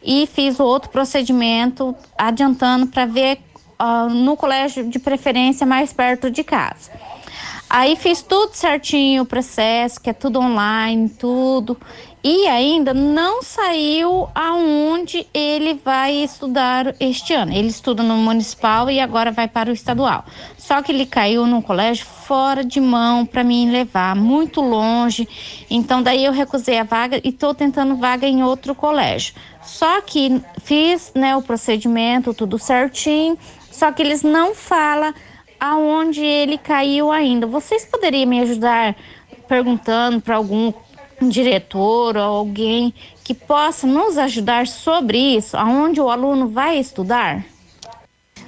e 0.03 0.25
fiz 0.25 0.59
outro 0.59 0.89
procedimento 0.89 1.95
adiantando 2.17 2.87
para 2.87 3.05
ver 3.05 3.37
uh, 3.79 4.09
no 4.09 4.35
colégio 4.35 4.89
de 4.89 4.97
preferência 4.97 5.67
mais 5.67 5.93
perto 5.93 6.31
de 6.31 6.43
casa. 6.43 6.89
Aí 7.69 7.95
fiz 7.95 8.23
tudo 8.23 8.55
certinho, 8.55 9.21
o 9.21 9.25
processo, 9.25 10.01
que 10.01 10.09
é 10.09 10.13
tudo 10.13 10.39
online, 10.39 11.09
tudo. 11.09 11.77
E 12.25 12.47
ainda 12.47 12.93
não 12.93 13.43
saiu 13.43 14.29
aonde 14.33 15.27
ele 15.33 15.73
vai 15.73 16.13
estudar 16.13 16.95
este 16.97 17.33
ano. 17.33 17.51
Ele 17.51 17.67
estuda 17.67 18.01
no 18.01 18.15
municipal 18.15 18.89
e 18.89 19.01
agora 19.01 19.29
vai 19.29 19.45
para 19.45 19.69
o 19.69 19.73
estadual. 19.73 20.23
Só 20.57 20.81
que 20.81 20.93
ele 20.93 21.05
caiu 21.05 21.45
num 21.45 21.61
colégio 21.61 22.05
fora 22.05 22.63
de 22.63 22.79
mão 22.79 23.25
para 23.25 23.43
mim 23.43 23.69
levar, 23.69 24.15
muito 24.15 24.61
longe. 24.61 25.27
Então 25.69 26.01
daí 26.01 26.23
eu 26.23 26.31
recusei 26.31 26.79
a 26.79 26.83
vaga 26.83 27.19
e 27.21 27.27
estou 27.27 27.53
tentando 27.53 27.97
vaga 27.97 28.25
em 28.25 28.41
outro 28.41 28.73
colégio. 28.73 29.35
Só 29.61 29.99
que 29.99 30.41
fiz, 30.63 31.11
né, 31.13 31.35
o 31.35 31.41
procedimento 31.41 32.33
tudo 32.33 32.57
certinho, 32.57 33.37
só 33.69 33.91
que 33.91 34.01
eles 34.01 34.23
não 34.23 34.55
falam 34.55 35.13
aonde 35.59 36.21
ele 36.23 36.57
caiu 36.57 37.11
ainda. 37.11 37.45
Vocês 37.45 37.83
poderiam 37.85 38.29
me 38.29 38.39
ajudar 38.39 38.95
perguntando 39.47 40.21
para 40.21 40.37
algum 40.37 40.71
diretor 41.21 42.17
ou 42.17 42.23
alguém 42.23 42.93
que 43.23 43.33
possa 43.33 43.87
nos 43.87 44.17
ajudar 44.17 44.67
sobre 44.67 45.17
isso, 45.17 45.55
aonde 45.55 46.01
o 46.01 46.09
aluno 46.09 46.47
vai 46.47 46.77
estudar? 46.77 47.45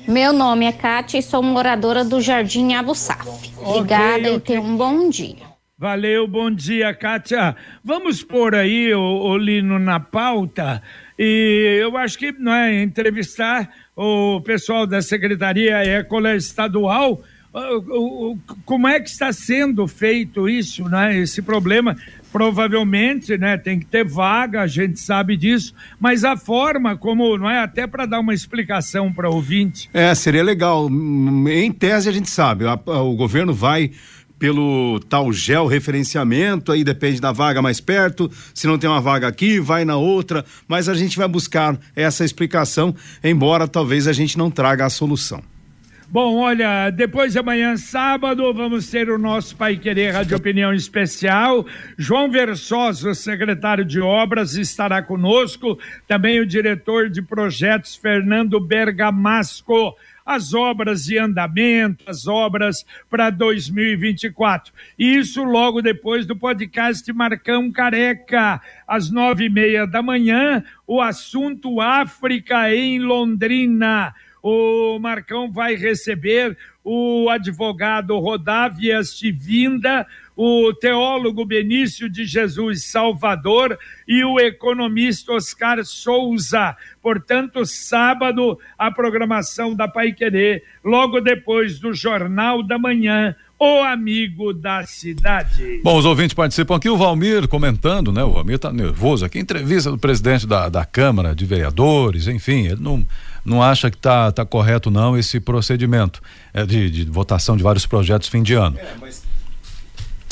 Meu 0.07 0.31
nome 0.31 0.65
é 0.65 0.71
Kátia 0.71 1.17
e 1.17 1.23
sou 1.23 1.41
moradora 1.41 2.03
do 2.03 2.21
Jardim 2.21 2.73
Abu 2.73 2.93
Saf. 2.93 3.27
Obrigada 3.57 4.17
okay, 4.17 4.19
okay. 4.19 4.35
e 4.35 4.39
tenha 4.39 4.61
um 4.61 4.77
bom 4.77 5.09
dia. 5.09 5.55
Valeu, 5.77 6.27
bom 6.27 6.49
dia, 6.49 6.93
Kátia. 6.93 7.55
Vamos 7.83 8.23
pôr 8.23 8.55
aí, 8.55 8.93
o, 8.93 9.01
o 9.01 9.37
Lino, 9.37 9.77
na 9.77 9.99
pauta. 9.99 10.81
E 11.17 11.79
eu 11.81 11.97
acho 11.97 12.17
que 12.17 12.31
não 12.31 12.53
é 12.53 12.81
entrevistar 12.81 13.69
o 13.95 14.39
pessoal 14.41 14.87
da 14.87 15.01
Secretaria 15.01 15.77
Écola 15.77 16.35
Estadual, 16.35 17.21
como 18.65 18.87
é 18.87 18.99
que 18.99 19.09
está 19.09 19.31
sendo 19.31 19.87
feito 19.87 20.47
isso, 20.47 20.87
né? 20.89 21.17
Esse 21.17 21.41
problema 21.41 21.95
provavelmente, 22.35 23.37
né, 23.37 23.57
tem 23.57 23.79
que 23.79 23.85
ter 23.85 24.03
vaga, 24.03 24.61
a 24.61 24.67
gente 24.67 24.99
sabe 24.99 25.37
disso, 25.37 25.73
mas 25.97 26.25
a 26.25 26.35
forma 26.35 26.97
como, 26.97 27.37
não 27.37 27.49
é, 27.49 27.59
até 27.59 27.87
para 27.87 28.05
dar 28.05 28.19
uma 28.19 28.33
explicação 28.33 29.13
para 29.13 29.29
ouvinte. 29.29 29.89
É, 29.93 30.13
seria 30.13 30.43
legal. 30.43 30.89
Em 30.89 31.71
tese 31.71 32.09
a 32.09 32.11
gente 32.11 32.29
sabe, 32.29 32.65
a, 32.67 32.77
a, 32.87 33.01
o 33.01 33.15
governo 33.15 33.53
vai 33.53 33.89
pelo 34.37 34.99
tal 35.07 35.31
georreferenciamento, 35.31 36.73
aí 36.73 36.83
depende 36.83 37.21
da 37.21 37.31
vaga 37.31 37.61
mais 37.61 37.79
perto, 37.79 38.29
se 38.53 38.67
não 38.67 38.77
tem 38.77 38.89
uma 38.89 38.99
vaga 38.99 39.29
aqui, 39.29 39.57
vai 39.61 39.85
na 39.85 39.95
outra, 39.95 40.43
mas 40.67 40.89
a 40.89 40.93
gente 40.93 41.15
vai 41.15 41.29
buscar 41.29 41.79
essa 41.95 42.25
explicação, 42.25 42.93
embora 43.23 43.65
talvez 43.65 44.09
a 44.09 44.13
gente 44.13 44.37
não 44.37 44.51
traga 44.51 44.85
a 44.85 44.89
solução. 44.89 45.41
Bom, 46.07 46.37
olha, 46.37 46.91
depois 46.91 47.33
de 47.33 47.39
amanhã, 47.39 47.75
sábado, 47.75 48.53
vamos 48.53 48.89
ter 48.89 49.09
o 49.09 49.17
nosso 49.17 49.55
Pai 49.55 49.75
Querer 49.75 50.11
Rádio 50.11 50.37
Opinião 50.37 50.71
Especial. 50.71 51.65
João 51.97 52.29
Versoso, 52.29 53.13
secretário 53.15 53.83
de 53.83 53.99
Obras, 53.99 54.55
estará 54.55 55.01
conosco. 55.01 55.79
Também 56.07 56.39
o 56.39 56.45
diretor 56.45 57.09
de 57.09 57.21
projetos, 57.21 57.95
Fernando 57.95 58.59
Bergamasco 58.59 59.95
as 60.25 60.55
obras 60.55 61.03
de 61.03 61.19
andamento, 61.19 62.03
as 62.09 62.25
obras 62.25 62.83
para 63.09 63.29
2024. 63.29 64.73
Isso 64.97 65.43
logo 65.43 65.83
depois 65.83 66.25
do 66.25 66.35
podcast 66.35 67.13
Marcão 67.13 67.71
Careca, 67.71 68.59
às 68.87 69.11
nove 69.11 69.45
e 69.45 69.49
meia 69.49 69.85
da 69.85 70.01
manhã, 70.01 70.63
o 70.87 70.99
assunto 70.99 71.79
África 71.79 72.73
em 72.73 72.97
Londrina. 72.99 74.15
O 74.47 74.99
Marcão 74.99 75.51
vai 75.51 75.73
receber 75.73 76.55
o 76.83 77.27
advogado 77.31 78.15
Rodávias 78.19 79.17
Tivinda, 79.17 80.05
o 80.37 80.71
teólogo 80.71 81.43
Benício 81.43 82.07
de 82.07 82.25
Jesus 82.25 82.83
Salvador 82.83 83.75
e 84.07 84.23
o 84.23 84.39
economista 84.39 85.31
Oscar 85.31 85.83
Souza. 85.83 86.77
Portanto, 87.01 87.65
sábado, 87.65 88.59
a 88.77 88.91
programação 88.91 89.73
da 89.73 89.87
Pai 89.87 90.13
Querer, 90.13 90.63
logo 90.83 91.19
depois 91.21 91.79
do 91.79 91.91
Jornal 91.91 92.61
da 92.61 92.77
Manhã, 92.77 93.35
o 93.59 93.81
amigo 93.81 94.53
da 94.53 94.85
cidade. 94.85 95.81
Bom, 95.83 95.97
os 95.97 96.05
ouvintes 96.05 96.35
participam 96.35 96.75
aqui, 96.75 96.89
o 96.89 96.97
Valmir 96.97 97.47
comentando, 97.47 98.11
né? 98.11 98.23
O 98.23 98.33
Valmir 98.33 98.59
tá 98.59 98.71
nervoso 98.71 99.25
aqui, 99.25 99.39
entrevista 99.39 99.89
do 99.89 99.97
presidente 99.97 100.45
da, 100.45 100.69
da 100.69 100.85
Câmara 100.85 101.33
de 101.33 101.45
Vereadores, 101.45 102.27
enfim, 102.27 102.67
ele 102.67 102.81
não, 102.81 103.05
não 103.45 103.61
acha 103.61 103.91
que 103.91 103.97
tá, 103.97 104.31
tá 104.31 104.43
correto 104.43 104.89
não 104.89 105.17
esse 105.17 105.39
procedimento 105.39 106.21
é, 106.53 106.65
de, 106.65 106.89
de 106.89 107.05
votação 107.05 107.55
de 107.55 107.63
vários 107.63 107.85
projetos 107.85 108.27
fim 108.27 108.41
de 108.41 108.55
ano. 108.55 108.77
É, 108.79 108.95
mas 108.99 109.23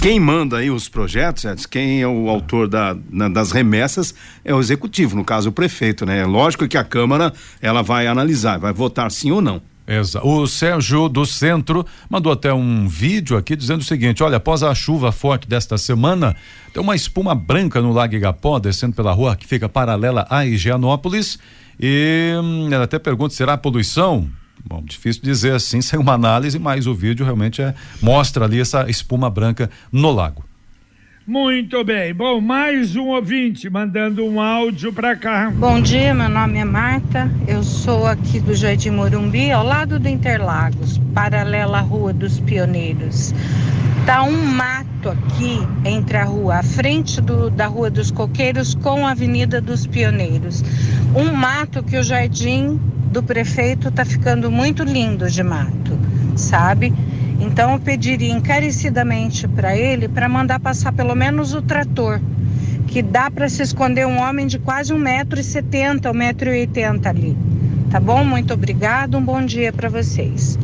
quem 0.03 0.20
manda 0.20 0.58
aí 0.58 0.70
os 0.70 0.89
projetos, 0.89 1.46
Edson, 1.46 1.70
quem 1.70 2.01
é 2.01 2.08
o 2.08 2.27
autor 2.27 2.67
da, 2.67 2.93
na, 3.10 3.29
das 3.29 3.53
remessas 3.53 4.13
é 4.43 4.53
o 4.53 4.60
executivo, 4.60 5.15
no 5.15 5.24
caso 5.24 5.48
o 5.48 5.51
prefeito, 5.53 6.05
né? 6.05 6.20
É 6.20 6.25
lógico 6.25 6.67
que 6.67 6.77
a 6.77 6.84
Câmara 6.84 7.32
ela 7.62 7.82
vai 7.82 8.05
analisar, 8.05 8.60
vai 8.60 8.74
votar 8.74 9.10
sim 9.10 9.32
ou 9.32 9.41
não. 9.41 9.62
Exato. 9.88 10.27
O 10.27 10.46
Sérgio 10.46 11.08
do 11.08 11.25
Centro 11.25 11.86
mandou 12.10 12.34
até 12.34 12.53
um 12.53 12.86
vídeo 12.86 13.38
aqui 13.38 13.55
dizendo 13.55 13.79
o 13.79 13.85
seguinte: 13.85 14.22
olha, 14.22 14.37
após 14.37 14.61
a 14.61 14.75
chuva 14.75 15.09
forte 15.11 15.48
desta 15.48 15.77
semana, 15.77 16.35
tem 16.74 16.83
uma 16.83 16.96
espuma 16.96 17.33
branca 17.33 17.81
no 17.81 17.94
Lago 17.94 18.14
Igapó, 18.14 18.59
descendo 18.59 18.94
pela 18.94 19.14
rua 19.14 19.37
que 19.37 19.48
fica 19.48 19.70
paralela 19.70 20.27
a 20.29 20.46
Higienópolis. 20.46 21.40
E 21.79 22.33
hum, 22.42 22.70
ela 22.72 22.86
até 22.86 23.00
pergunta: 23.00 23.33
será 23.33 23.57
poluição? 23.57 24.27
Bom, 24.66 24.81
difícil 24.83 25.22
dizer 25.24 25.53
assim 25.53 25.81
sem 25.81 26.00
uma 26.00 26.14
análise, 26.14 26.57
mas 26.57 26.88
o 26.88 26.94
vídeo 26.94 27.25
realmente 27.25 27.62
é, 27.62 27.74
mostra 28.01 28.46
ali 28.46 28.59
essa 28.59 28.90
espuma 28.90 29.29
branca 29.29 29.70
no 29.92 30.12
lago. 30.12 30.44
Muito 31.25 31.81
bem. 31.86 32.14
Bom, 32.14 32.42
mais 32.42 32.98
um 32.98 33.07
ouvinte 33.07 33.70
mandando 33.70 34.25
um 34.25 34.42
áudio 34.42 34.92
para 34.92 35.16
cá. 35.16 35.50
Bom 35.55 35.79
dia, 35.81 36.14
meu 36.14 36.27
nome 36.27 36.59
é 36.59 36.66
Marta. 36.66 37.31
Eu 37.48 37.64
sou 37.64 38.05
aqui 38.05 38.42
do 38.42 38.53
Jardim 38.53 38.90
Morumbi, 38.90 39.50
ao 39.50 39.64
lado 39.64 39.98
do 39.98 40.09
Interlagos, 40.09 40.98
paralela 41.14 41.77
à 41.77 41.81
Rua 41.81 42.12
dos 42.12 42.42
Pioneiros. 42.42 43.33
Tá 44.05 44.22
um 44.22 44.46
mato 44.46 45.11
aqui 45.11 45.66
entre 45.85 46.18
a 46.18 46.25
rua, 46.25 46.57
à 46.57 46.63
frente 46.63 47.22
do, 47.22 47.50
da 47.50 47.68
Rua 47.68 47.89
dos 47.89 48.11
Coqueiros 48.11 48.75
com 48.75 49.07
a 49.07 49.11
Avenida 49.11 49.61
dos 49.61 49.87
Pioneiros. 49.87 50.61
Um 51.16 51.31
mato 51.31 51.81
que 51.81 51.96
o 51.98 52.03
jardim 52.03 52.77
do 53.13 53.24
prefeito 53.24 53.87
está 53.87 54.03
ficando 54.03 54.51
muito 54.51 54.83
lindo 54.83 55.29
de 55.29 55.42
mato, 55.42 55.98
sabe? 56.35 56.94
Então 57.39 57.72
eu 57.72 57.79
pediria 57.79 58.33
encarecidamente 58.33 59.48
para 59.48 59.74
ele 59.77 60.09
para 60.09 60.27
mandar 60.27 60.59
passar 60.59 60.92
pelo 60.92 61.16
menos 61.16 61.53
o 61.53 61.61
trator, 61.61 62.20
que 62.87 63.01
dá 63.01 63.31
para 63.31 63.48
se 63.48 63.63
esconder 63.63 64.05
um 64.05 64.20
homem 64.20 64.48
de 64.48 64.59
quase 64.59 64.92
um 64.92 64.98
metro 64.98 65.39
e 65.39 65.44
setenta, 65.44 66.11
um 66.11 66.13
metro 66.13 66.50
e 66.50 66.59
oitenta 66.59 67.07
ali. 67.07 67.37
Tá 67.89 68.01
bom? 68.01 68.25
Muito 68.25 68.53
obrigado, 68.53 69.18
um 69.18 69.24
bom 69.24 69.46
dia 69.46 69.72
para 69.72 69.87
vocês. 69.87 70.59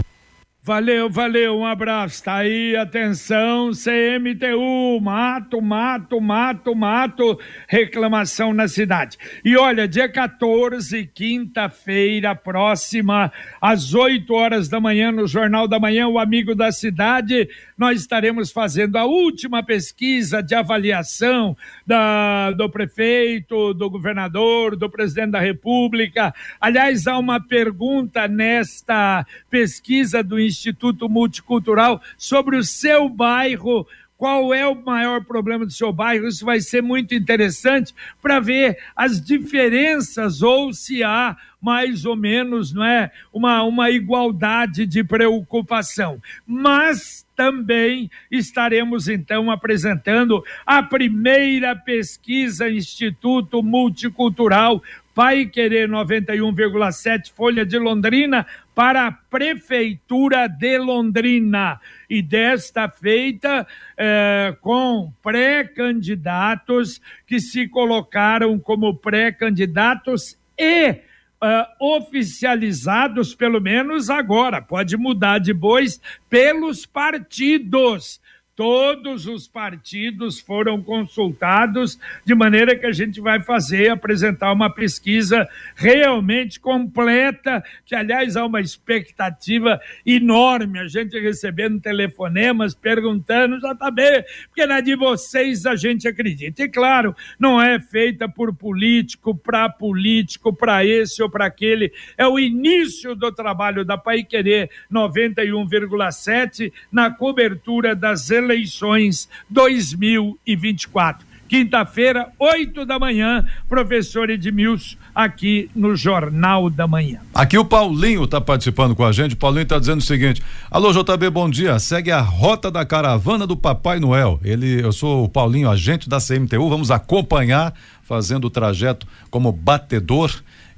Valeu, 0.70 1.10
valeu, 1.10 1.58
um 1.58 1.66
abraço. 1.66 2.24
Tá 2.24 2.36
aí, 2.36 2.76
atenção, 2.76 3.72
CMTU, 3.72 5.02
mato, 5.02 5.60
mato, 5.60 6.22
mato, 6.22 6.76
mato, 6.76 7.40
reclamação 7.68 8.54
na 8.54 8.68
cidade. 8.68 9.18
E 9.44 9.58
olha, 9.58 9.88
dia 9.88 10.08
14, 10.08 11.08
quinta-feira 11.08 12.36
próxima, 12.36 13.34
às 13.60 13.96
8 13.96 14.32
horas 14.32 14.70
da 14.70 14.80
manhã, 14.80 15.12
no 15.12 15.26
Jornal 15.26 15.68
da 15.68 15.80
Manhã, 15.80 16.08
o 16.08 16.20
Amigo 16.20 16.54
da 16.54 16.72
Cidade, 16.72 17.50
nós 17.76 18.02
estaremos 18.02 18.52
fazendo 18.52 18.96
a 18.98 19.06
última 19.06 19.64
pesquisa 19.64 20.44
de 20.44 20.54
avaliação 20.54 21.58
da, 21.90 22.52
do 22.52 22.70
prefeito, 22.70 23.74
do 23.74 23.90
governador, 23.90 24.76
do 24.76 24.90
presidente 24.90 25.32
da 25.32 25.40
República. 25.40 26.34
Aliás, 26.62 27.06
há 27.06 27.18
uma 27.18 27.42
pergunta 27.42 28.28
nesta 28.28 29.26
pesquisa 29.50 30.24
do 30.24 30.40
Instituto 30.40 30.70
Instituto 30.70 31.10
Multicultural 31.10 32.02
sobre 32.18 32.58
o 32.58 32.64
seu 32.64 33.10
bairro. 33.10 33.88
Qual 34.18 34.54
é 34.54 34.68
o 34.68 34.76
maior 34.76 35.24
problema 35.24 35.66
do 35.66 35.72
seu 35.72 35.94
bairro? 35.94 36.28
Isso 36.28 36.46
vai 36.46 36.60
ser 36.60 36.82
muito 36.82 37.16
interessante 37.16 37.96
para 38.22 38.40
ver 38.40 38.78
as 38.96 39.22
diferenças 39.22 40.42
ou 40.42 40.74
se 40.74 41.04
há 41.04 41.38
mais 41.62 42.06
ou 42.06 42.16
menos, 42.16 42.74
não 42.74 42.84
é, 42.84 43.12
uma, 43.34 43.64
uma 43.64 43.90
igualdade 43.90 44.86
de 44.86 45.04
preocupação. 45.04 46.22
Mas 46.46 47.26
também 47.36 48.10
estaremos 48.30 49.08
então 49.08 49.50
apresentando 49.50 50.44
a 50.66 50.84
primeira 50.84 51.76
pesquisa 51.76 52.70
Instituto 52.70 53.64
Multicultural 53.64 54.82
Pai 55.20 55.46
Querer 55.46 55.90
91,7 55.90 57.34
Folha 57.34 57.66
de 57.66 57.78
Londrina 57.78 58.46
para 58.74 59.08
a 59.08 59.12
Prefeitura 59.12 60.48
de 60.48 60.78
Londrina. 60.78 61.78
E 62.10 62.22
desta 62.22 62.88
feita, 62.88 63.68
eh, 63.98 64.56
com 64.62 65.12
pré-candidatos 65.22 67.02
que 67.28 67.42
se 67.42 67.68
colocaram 67.68 68.58
como 68.58 68.96
pré-candidatos 68.96 70.38
e 70.58 70.96
uh, 71.42 71.96
oficializados, 71.96 73.34
pelo 73.34 73.60
menos 73.62 74.10
agora. 74.10 74.62
Pode 74.62 74.98
mudar 74.98 75.40
depois 75.40 76.02
pelos 76.30 76.86
partidos 76.86 78.20
todos 78.60 79.26
os 79.26 79.48
partidos 79.48 80.38
foram 80.38 80.84
consultados, 80.84 81.98
de 82.26 82.36
maneira 82.36 82.76
que 82.76 82.86
a 82.86 82.92
gente 82.92 83.22
vai 83.22 83.40
fazer, 83.42 83.90
apresentar 83.90 84.52
uma 84.52 84.70
pesquisa 84.70 85.48
realmente 85.74 86.60
completa, 86.60 87.64
que 87.86 87.96
aliás 87.96 88.36
há 88.36 88.46
uma 88.46 88.60
expectativa 88.60 89.80
enorme, 90.06 90.78
a 90.78 90.90
gente 90.90 91.18
recebendo 91.18 91.80
telefonemas, 91.80 92.76
perguntando, 92.76 93.62
já 93.62 93.74
tá 93.74 93.90
bem, 93.90 94.26
porque 94.50 94.66
na 94.66 94.82
de 94.82 94.94
vocês 94.94 95.66
a 95.66 95.78
gente 95.78 96.06
acredita. 96.06 96.62
E 96.62 96.68
claro, 96.68 97.16
não 97.40 97.62
é 97.62 97.80
feita 97.80 98.28
por 98.28 98.54
político, 98.54 99.34
para 99.34 99.70
político, 99.70 100.54
para 100.54 100.84
esse 100.84 101.24
ou 101.24 101.30
para 101.30 101.46
aquele, 101.46 101.94
é 102.18 102.28
o 102.28 102.38
início 102.38 103.16
do 103.16 103.32
trabalho 103.32 103.86
da 103.86 103.98
Pai 103.98 104.22
Querer 104.22 104.70
91,7 104.92 106.74
na 106.92 107.10
cobertura 107.10 107.96
das 107.96 108.30
eleições 108.30 108.49
eleições 108.50 109.30
2024. 109.50 111.30
Quinta-feira, 111.48 112.30
8 112.38 112.86
da 112.86 113.00
manhã, 113.00 113.44
professor 113.68 114.30
Edmilson, 114.30 114.96
aqui 115.16 115.68
no 115.76 115.96
Jornal 115.96 116.70
da 116.70 116.86
Manhã. 116.86 117.22
Aqui 117.34 117.58
o 117.58 117.66
Paulinho 117.66 118.24
está 118.26 118.40
participando 118.40 118.96
com 118.96 119.04
a 119.04 119.12
gente. 119.12 119.34
O 119.34 119.38
Paulinho 119.38 119.64
está 119.64 119.80
dizendo 119.80 120.00
o 120.00 120.04
seguinte: 120.04 120.44
Alô, 120.70 120.94
JB, 120.94 121.32
bom 121.32 121.50
dia. 121.50 121.80
Segue 121.80 122.12
a 122.12 122.22
rota 122.22 122.70
da 122.70 122.86
caravana 122.86 123.48
do 123.48 123.58
Papai 123.58 124.00
Noel. 124.00 124.40
Ele, 124.44 124.80
eu 124.80 124.92
sou 124.92 125.24
o 125.24 125.30
Paulinho, 125.30 125.72
agente 125.72 126.08
da 126.08 126.20
CMTU. 126.20 126.70
Vamos 126.70 126.92
acompanhar, 126.92 127.74
fazendo 128.04 128.46
o 128.46 128.50
trajeto 128.52 129.08
como 129.32 129.52
batedor. 129.52 130.32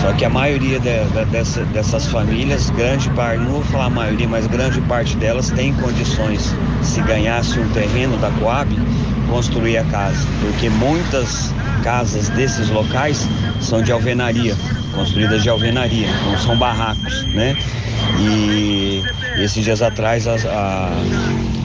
Só 0.00 0.12
que 0.12 0.24
a 0.24 0.30
maioria 0.30 0.78
de, 0.78 1.04
de, 1.04 1.24
dessa, 1.26 1.64
dessas 1.66 2.06
famílias, 2.06 2.70
grande 2.70 3.10
parte, 3.10 3.42
não 3.42 3.52
vou 3.52 3.64
falar 3.64 3.86
a 3.86 3.90
maioria, 3.90 4.28
mas 4.28 4.46
grande 4.46 4.80
parte 4.82 5.16
delas 5.16 5.50
tem 5.50 5.74
condições, 5.74 6.54
se 6.82 7.00
ganhasse 7.02 7.58
um 7.58 7.68
terreno 7.70 8.16
da 8.18 8.30
Coab, 8.32 8.68
construir 9.28 9.78
a 9.78 9.84
casa. 9.84 10.26
Porque 10.40 10.70
muitas 10.70 11.52
casas 11.82 12.28
desses 12.30 12.70
locais 12.70 13.28
são 13.60 13.82
de 13.82 13.90
alvenaria, 13.90 14.54
construídas 14.94 15.42
de 15.42 15.48
alvenaria, 15.48 16.08
não 16.24 16.38
são 16.38 16.56
barracos, 16.56 17.24
né? 17.34 17.56
E 18.20 19.02
esses 19.36 19.64
dias 19.64 19.82
atrás 19.82 20.26
a, 20.26 20.34
a, 20.34 20.90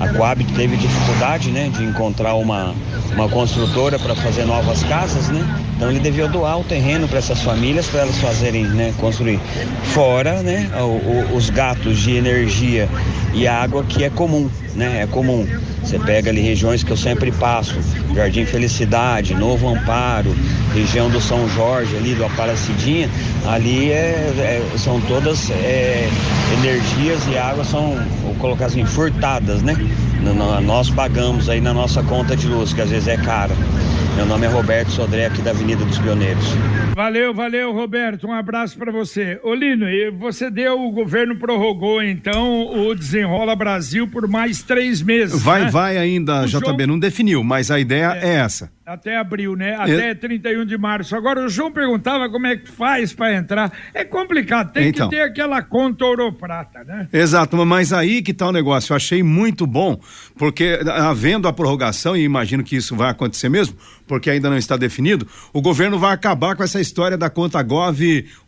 a 0.04 0.08
Coab 0.10 0.44
teve 0.56 0.76
dificuldade 0.76 1.50
né, 1.50 1.70
de 1.74 1.84
encontrar 1.84 2.36
uma, 2.36 2.76
uma 3.14 3.30
construtora 3.30 3.98
para 3.98 4.14
fazer 4.16 4.44
novas 4.46 4.84
casas, 4.84 5.30
né? 5.30 5.42
Então 5.76 5.90
ele 5.90 6.00
devia 6.00 6.28
doar 6.28 6.60
o 6.60 6.64
terreno 6.64 7.08
para 7.08 7.20
essas 7.20 7.42
famílias 7.42 7.88
para 7.88 8.02
elas 8.02 8.18
fazerem, 8.18 8.66
né, 8.66 8.94
construir. 9.00 9.40
Fora, 9.86 10.44
né, 10.44 10.70
o, 10.76 11.34
o, 11.34 11.36
os 11.38 11.50
gatos 11.50 12.00
de 12.00 12.16
energia 12.16 12.90
e 13.34 13.48
água 13.48 13.84
que 13.84 14.04
é 14.04 14.10
comum, 14.10 14.50
né? 14.76 15.04
É 15.04 15.08
comum. 15.08 15.48
Você 15.84 16.00
pega 16.00 16.30
ali 16.30 16.40
regiões 16.40 16.82
que 16.82 16.92
eu 16.92 16.98
sempre 16.98 17.30
passo, 17.32 17.76
Jardim 18.16 18.46
Felicidade, 18.46 19.36
Novo 19.36 19.68
Amparo, 19.68 20.34
região 20.74 21.10
do 21.10 21.20
São 21.20 21.48
Jorge 21.50 21.96
ali 21.98 22.16
do 22.16 22.24
Aparacidinha, 22.24 23.10
ali 23.46 23.92
é, 23.92 24.34
é 24.38 24.78
são 24.78 25.02
todas 25.02 25.50
é, 25.52 26.08
energias 26.54 27.28
e 27.28 27.38
água 27.38 27.66
são, 27.66 27.98
colocar 28.44 28.66
assim, 28.66 28.84
furtadas, 28.84 29.64
né? 29.64 29.74
Nós 30.66 30.90
pagamos 30.90 31.48
aí 31.48 31.62
na 31.62 31.74
nossa 31.74 32.04
conta 32.04 32.36
de 32.36 32.46
luz, 32.46 32.74
que 32.74 32.82
às 32.82 32.90
vezes 32.90 33.08
é 33.08 33.16
cara. 33.16 33.56
Meu 34.16 34.28
nome 34.28 34.46
é 34.46 34.50
Roberto 34.50 34.92
Sodré, 34.92 35.26
aqui 35.26 35.42
da 35.42 35.50
Avenida 35.50 35.84
dos 35.84 35.98
Pioneiros. 35.98 36.46
Valeu, 36.96 37.34
valeu, 37.34 37.74
Roberto. 37.74 38.28
Um 38.28 38.32
abraço 38.32 38.78
para 38.78 38.92
você. 38.92 39.40
Olino, 39.44 39.88
você 40.20 40.52
deu, 40.52 40.80
o 40.80 40.92
governo 40.92 41.36
prorrogou 41.36 42.04
então 42.04 42.68
o 42.68 42.94
Desenrola 42.94 43.56
Brasil 43.56 44.08
por 44.08 44.28
mais 44.28 44.62
três 44.62 45.02
meses. 45.02 45.42
Vai, 45.42 45.64
né? 45.64 45.72
vai 45.72 45.98
ainda, 45.98 46.44
o 46.44 46.46
JB, 46.46 46.60
João... 46.60 46.88
não 46.88 47.00
definiu, 47.00 47.44
mas 47.44 47.72
a 47.72 47.80
ideia 47.80 48.16
é, 48.22 48.30
é 48.30 48.34
essa. 48.36 48.72
Até 48.86 49.18
abril, 49.18 49.56
né? 49.56 49.76
Até 49.76 50.10
é... 50.10 50.14
31 50.14 50.66
de 50.66 50.78
março. 50.78 51.16
Agora, 51.16 51.44
o 51.44 51.48
João 51.48 51.72
perguntava 51.72 52.30
como 52.30 52.46
é 52.46 52.58
que 52.58 52.70
faz 52.70 53.14
para 53.14 53.34
entrar. 53.34 53.72
É 53.94 54.04
complicado, 54.04 54.74
tem 54.74 54.90
então, 54.90 55.10
que 55.10 55.16
ter 55.16 55.22
aquela 55.22 55.62
conta 55.62 56.06
ouro 56.06 56.32
prata, 56.34 56.84
né? 56.84 57.08
Exato, 57.12 57.56
mas 57.66 57.94
aí 57.94 58.22
que 58.22 58.34
tá 58.34 58.48
o 58.48 58.52
negócio. 58.52 58.92
Eu 58.92 58.98
achei 58.98 59.24
muito 59.24 59.66
bom, 59.66 60.00
porque 60.38 60.80
havendo 60.86 61.48
a 61.48 61.54
prorrogação, 61.54 62.16
e 62.16 62.24
imagino 62.24 62.64
que 62.64 62.76
isso 62.76 62.94
vai 62.94 63.10
acontecer 63.10 63.48
mesmo, 63.48 63.76
porque 64.08 64.30
ainda 64.30 64.50
não 64.50 64.58
está 64.58 64.78
definido, 64.78 65.28
o 65.52 65.62
governo 65.62 65.98
vai 65.98 66.14
acabar 66.14 66.56
com 66.56 66.64
essa 66.64 66.82
história 66.82 67.18
da 67.18 67.30
conta 67.30 67.62
Gov 67.62 68.00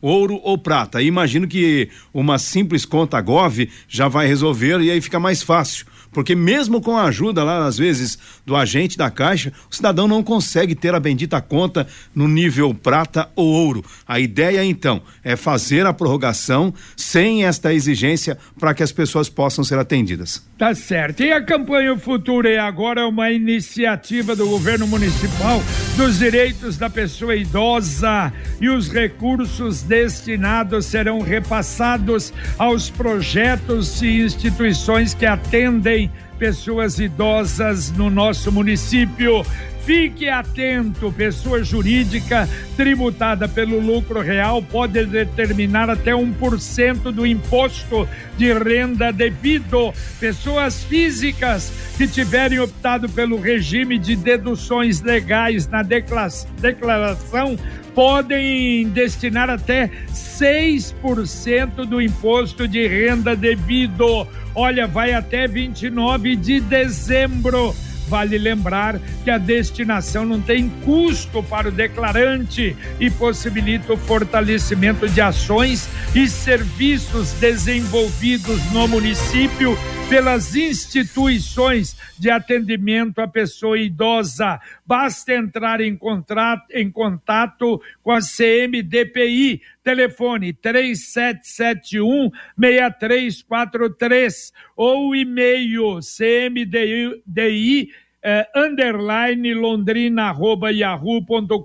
ouro 0.01 0.39
ou 0.43 0.57
prata. 0.57 1.01
E 1.01 1.07
imagino 1.07 1.47
que 1.47 1.89
uma 2.13 2.37
simples 2.37 2.85
conta 2.85 3.19
Gov 3.21 3.69
já 3.87 4.07
vai 4.07 4.27
resolver 4.27 4.79
e 4.81 4.91
aí 4.91 5.01
fica 5.01 5.19
mais 5.19 5.41
fácil 5.41 5.85
porque 6.15 6.33
mesmo 6.33 6.79
com 6.79 6.95
a 6.97 7.03
ajuda 7.03 7.43
lá, 7.43 7.65
às 7.65 7.77
vezes, 7.77 8.17
do 8.45 8.55
agente 8.55 8.97
da 8.97 9.11
Caixa, 9.11 9.51
o 9.69 9.75
cidadão 9.75 10.07
não 10.07 10.23
consegue 10.23 10.73
ter 10.73 10.95
a 10.95 10.99
bendita 10.99 11.41
conta 11.41 11.85
no 12.15 12.25
nível 12.25 12.73
prata 12.73 13.27
ou 13.35 13.45
ouro. 13.45 13.83
A 14.07 14.17
ideia, 14.17 14.63
então, 14.63 15.01
é 15.21 15.35
fazer 15.35 15.85
a 15.85 15.91
prorrogação 15.91 16.73
sem 16.95 17.43
esta 17.43 17.73
exigência 17.73 18.37
para 18.57 18.73
que 18.73 18.81
as 18.81 18.93
pessoas 18.93 19.27
possam 19.27 19.61
ser 19.61 19.77
atendidas. 19.77 20.41
Tá 20.57 20.73
certo. 20.73 21.21
E 21.21 21.33
a 21.33 21.43
campanha 21.43 21.97
Futuro 21.97 22.47
é 22.47 22.59
agora 22.59 23.05
uma 23.05 23.29
iniciativa 23.29 24.37
do 24.37 24.47
governo 24.47 24.87
municipal 24.87 25.61
dos 25.97 26.17
direitos 26.19 26.77
da 26.77 26.89
pessoa 26.89 27.35
idosa 27.35 28.31
e 28.61 28.69
os 28.69 28.87
recursos 28.87 29.83
destinados 29.83 30.85
serão 30.85 31.19
repassados 31.19 32.31
aos 32.57 32.89
projetos 32.89 34.01
e 34.01 34.21
instituições 34.21 35.13
que 35.13 35.25
atendem 35.25 36.04
pessoas 36.37 36.99
idosas 36.99 37.91
no 37.91 38.09
nosso 38.09 38.51
município. 38.51 39.45
Fique 39.85 40.27
atento, 40.27 41.11
pessoa 41.11 41.63
jurídica 41.63 42.49
tributada 42.75 43.47
pelo 43.47 43.79
lucro 43.79 44.19
real 44.19 44.59
pode 44.59 45.05
determinar 45.05 45.91
até 45.91 46.11
1% 46.11 47.11
do 47.11 47.23
imposto 47.23 48.09
de 48.35 48.51
renda 48.51 49.13
devido. 49.13 49.93
Pessoas 50.19 50.83
físicas 50.83 51.71
que 51.97 52.07
tiverem 52.07 52.59
optado 52.59 53.07
pelo 53.07 53.39
regime 53.39 53.99
de 53.99 54.15
deduções 54.15 55.01
legais 55.01 55.67
na 55.67 55.83
declaração 55.83 57.55
podem 57.95 58.89
destinar 58.89 59.49
até 59.49 59.89
6% 60.11 61.85
do 61.85 62.01
imposto 62.01 62.67
de 62.67 62.85
renda 62.85 63.35
devido. 63.35 64.27
Olha, 64.53 64.85
vai 64.85 65.13
até 65.13 65.47
29 65.47 66.35
de 66.35 66.59
dezembro. 66.59 67.73
Vale 68.07 68.37
lembrar 68.37 68.99
que 69.23 69.31
a 69.31 69.37
destinação 69.37 70.25
não 70.25 70.39
tem 70.39 70.69
custo 70.83 71.41
para 71.41 71.69
o 71.69 71.71
declarante 71.71 72.75
e 72.99 73.09
possibilita 73.09 73.93
o 73.93 73.97
fortalecimento 73.97 75.07
de 75.09 75.21
ações 75.21 75.89
e 76.13 76.27
serviços 76.27 77.31
desenvolvidos 77.33 78.63
no 78.71 78.87
município 78.87 79.77
pelas 80.09 80.55
instituições 80.55 81.97
de 82.17 82.29
atendimento 82.29 83.19
à 83.19 83.27
pessoa 83.27 83.77
idosa. 83.77 84.59
Basta 84.85 85.33
entrar 85.33 85.81
em, 85.81 85.95
contrato, 85.95 86.65
em 86.71 86.91
contato 86.91 87.81
com 88.05 88.11
a 88.11 88.19
CMDPI, 88.21 89.63
telefone 89.83 90.53
3771 90.53 92.29
6343 92.55 94.53
ou 94.77 95.15
e-mail 95.15 95.99
cmdi 96.03 97.89
é, 98.27 98.47
underline 98.55 99.55
londrina 99.55 100.25
arroba 100.25 100.71
yahoo.com.br. 100.71 101.55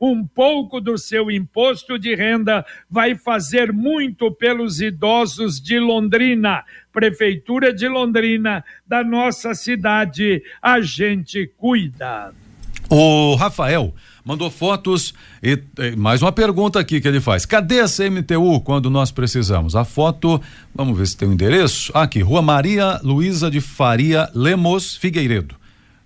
Um 0.00 0.24
pouco 0.24 0.80
do 0.80 0.96
seu 0.96 1.28
imposto 1.28 1.98
de 1.98 2.14
renda 2.14 2.64
vai 2.88 3.16
fazer 3.16 3.72
muito 3.72 4.30
pelos 4.30 4.80
idosos 4.80 5.60
de 5.60 5.80
Londrina. 5.80 6.64
Prefeitura 6.92 7.72
de 7.72 7.88
Londrina, 7.88 8.64
da 8.86 9.02
nossa 9.02 9.54
cidade, 9.54 10.40
a 10.62 10.80
gente 10.80 11.48
cuida. 11.56 12.32
O 12.88 13.36
Rafael 13.36 13.94
mandou 14.30 14.48
fotos 14.48 15.12
e, 15.42 15.58
e, 15.76 15.96
mais 15.96 16.22
uma 16.22 16.30
pergunta 16.30 16.78
aqui 16.78 17.00
que 17.00 17.08
ele 17.08 17.20
faz. 17.20 17.44
Cadê 17.44 17.80
a 17.80 17.86
CMTU 17.86 18.60
quando 18.60 18.88
nós 18.88 19.10
precisamos? 19.10 19.74
A 19.74 19.84
foto, 19.84 20.40
vamos 20.72 20.96
ver 20.96 21.06
se 21.08 21.16
tem 21.16 21.26
o 21.26 21.32
um 21.32 21.34
endereço. 21.34 21.90
Aqui, 21.92 22.20
Rua 22.20 22.40
Maria 22.40 23.00
Luísa 23.02 23.50
de 23.50 23.60
Faria 23.60 24.30
Lemos 24.32 24.96
Figueiredo. 24.96 25.56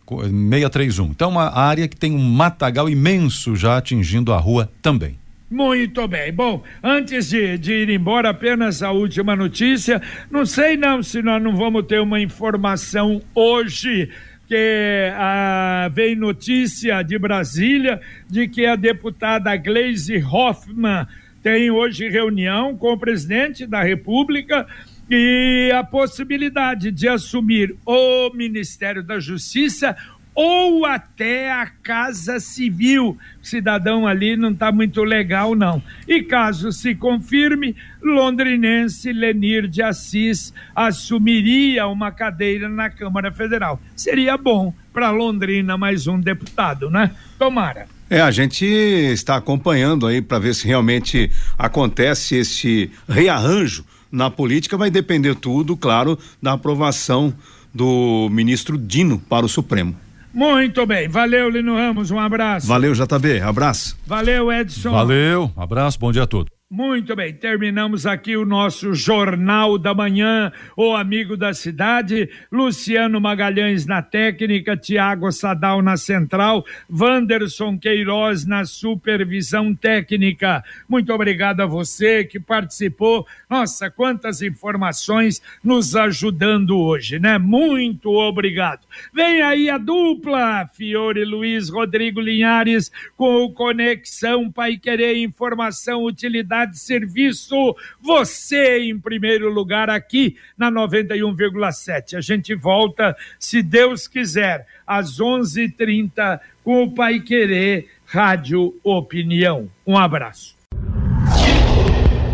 631. 0.09 1.05
Então, 1.07 1.31
uma 1.31 1.55
área 1.55 1.87
que 1.87 1.97
tem 1.97 2.13
um 2.13 2.19
matagal 2.19 2.89
imenso 2.89 3.55
já 3.57 3.77
atingindo 3.77 4.33
a 4.33 4.39
rua 4.39 4.71
também. 4.81 5.19
Muito 5.51 6.09
bem. 6.09 6.33
Bom, 6.33 6.63
antes 6.83 7.29
de, 7.29 7.59
de, 7.59 7.73
ir 7.75 7.91
embora, 7.91 8.31
apenas 8.31 8.83
a 8.83 8.91
última 8.91 9.37
notícia. 9.37 10.01
Não 10.31 10.47
sei 10.47 10.79
não 10.79 11.03
se 11.03 11.21
nós 11.21 11.43
não 11.43 11.55
vamos 11.55 11.85
ter 11.87 12.01
uma 12.01 12.21
informação 12.21 13.21
hoje 13.35 14.09
que 14.47 15.11
ah, 15.15 15.89
vem 15.93 16.15
notícia 16.15 17.03
de 17.03 17.19
Brasília 17.19 18.01
de 18.29 18.47
que 18.49 18.67
a 18.67 18.77
deputada 18.77 19.57
Gleisi 19.57 20.23
Hoffmann 20.23 21.07
tem 21.43 21.71
hoje 21.71 22.09
reunião 22.09 22.77
com 22.77 22.93
o 22.93 22.99
presidente 22.99 23.67
da 23.67 23.83
República 23.83 24.67
e 25.11 25.71
a 25.75 25.85
possibilidade 25.85 26.91
de 26.91 27.07
assumir 27.07 27.77
o 27.85 28.31
Ministério 28.35 29.03
da 29.03 29.21
Justiça 29.21 29.97
ou 30.35 30.85
até 30.85 31.53
a 31.53 31.67
Casa 31.67 32.41
Civil. 32.41 33.17
O 33.43 33.47
cidadão 33.47 34.07
ali 34.07 34.37
não 34.37 34.51
está 34.51 34.73
muito 34.73 35.05
legal, 35.05 35.55
não. 35.55 35.83
E 36.09 36.23
caso 36.23 36.73
se 36.73 36.95
confirme, 36.95 37.77
londrinense 38.03 39.13
Lenir 39.13 39.69
de 39.69 39.83
Assis 39.83 40.53
assumiria 40.75 41.87
uma 41.87 42.11
cadeira 42.11 42.69
na 42.69 42.91
Câmara 42.91 43.31
Federal. 43.31 43.81
Seria 43.95 44.37
bom 44.37 44.75
para 44.93 45.11
Londrina 45.11 45.77
mais 45.77 46.07
um 46.07 46.21
deputado, 46.21 46.91
né? 46.91 47.11
Tomara. 47.39 47.87
É, 48.11 48.21
a 48.21 48.31
gente 48.31 48.65
está 48.65 49.37
acompanhando 49.37 50.07
aí 50.07 50.21
para 50.21 50.39
ver 50.39 50.55
se 50.55 50.67
realmente 50.67 51.31
acontece 51.57 52.37
esse 52.37 52.91
rearranjo 53.09 53.85
na 54.13 54.31
política. 54.31 54.77
Vai 54.77 54.91
depender 54.91 55.35
tudo, 55.35 55.77
claro, 55.77 56.19
da 56.41 56.53
aprovação 56.53 57.35
do 57.73 58.29
ministro 58.31 58.79
Dino 58.79 59.19
para 59.19 59.45
o 59.45 59.49
Supremo. 59.49 60.04
Muito 60.35 60.85
bem. 60.85 61.09
Valeu, 61.09 61.49
Lino 61.49 61.77
Ramos. 61.77 62.11
Um 62.11 62.19
abraço. 62.19 62.67
Valeu, 62.67 62.93
JB. 62.93 63.41
Abraço. 63.41 63.97
Valeu, 64.05 64.53
Edson. 64.53 64.91
Valeu. 64.91 65.53
Abraço. 65.57 65.99
Bom 65.99 66.11
dia 66.11 66.25
a 66.25 66.27
todos. 66.27 66.54
Muito 66.77 67.15
bem, 67.15 67.33
terminamos 67.33 68.05
aqui 68.05 68.37
o 68.37 68.45
nosso 68.45 68.95
Jornal 68.95 69.79
da 69.79 69.95
Manhã, 69.95 70.51
o 70.77 70.97
amigo 70.97 71.37
da 71.37 71.55
cidade, 71.55 72.29
Luciano 72.51 73.21
Magalhães 73.21 73.87
na 73.87 74.03
técnica, 74.03 74.77
Tiago 74.77 75.31
Sadal 75.31 75.81
na 75.81 75.97
central, 75.97 76.67
Wanderson 76.91 77.79
Queiroz 77.79 78.45
na 78.45 78.65
supervisão 78.65 79.73
técnica. 79.73 80.65
Muito 80.89 81.13
obrigado 81.13 81.61
a 81.61 81.67
você 81.67 82.25
que 82.25 82.41
participou. 82.41 83.25
Nossa, 83.49 83.89
quantas 83.89 84.43
informações 84.43 85.41
nos 85.63 85.95
ajudando 85.95 86.77
hoje, 86.77 87.21
né? 87.21 87.39
Muito 87.39 88.11
obrigado. 88.11 88.81
Vem 89.13 89.43
aí 89.43 89.71
a 89.71 89.79
dupla, 89.79 90.67
Fiore 90.75 91.25
Luiz 91.25 91.69
Rodrigo 91.69 92.21
Linhares, 92.21 92.91
com 93.17 93.45
o 93.45 93.53
Conexão 93.53 94.51
Pai 94.51 94.77
Querer 94.77 95.23
Informação 95.23 96.03
Utilidade 96.03 96.64
de 96.67 96.79
serviço. 96.79 97.77
Você 98.01 98.81
em 98.81 98.99
primeiro 98.99 99.53
lugar 99.53 99.91
aqui 99.91 100.37
na 100.57 100.71
91,7. 100.71 102.17
A 102.17 102.21
gente 102.21 102.55
volta, 102.55 103.17
se 103.39 103.63
Deus 103.63 104.09
quiser, 104.09 104.67
às 104.87 105.21
11:30 105.21 106.41
com 106.63 106.85
o 106.85 106.95
Pai 106.95 107.21
Querer 107.21 107.89
Rádio 108.07 108.75
Opinião. 108.83 109.69
Um 109.87 109.97
abraço. 109.97 110.55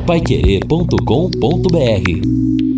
Paiquerê.com.br 0.07 2.70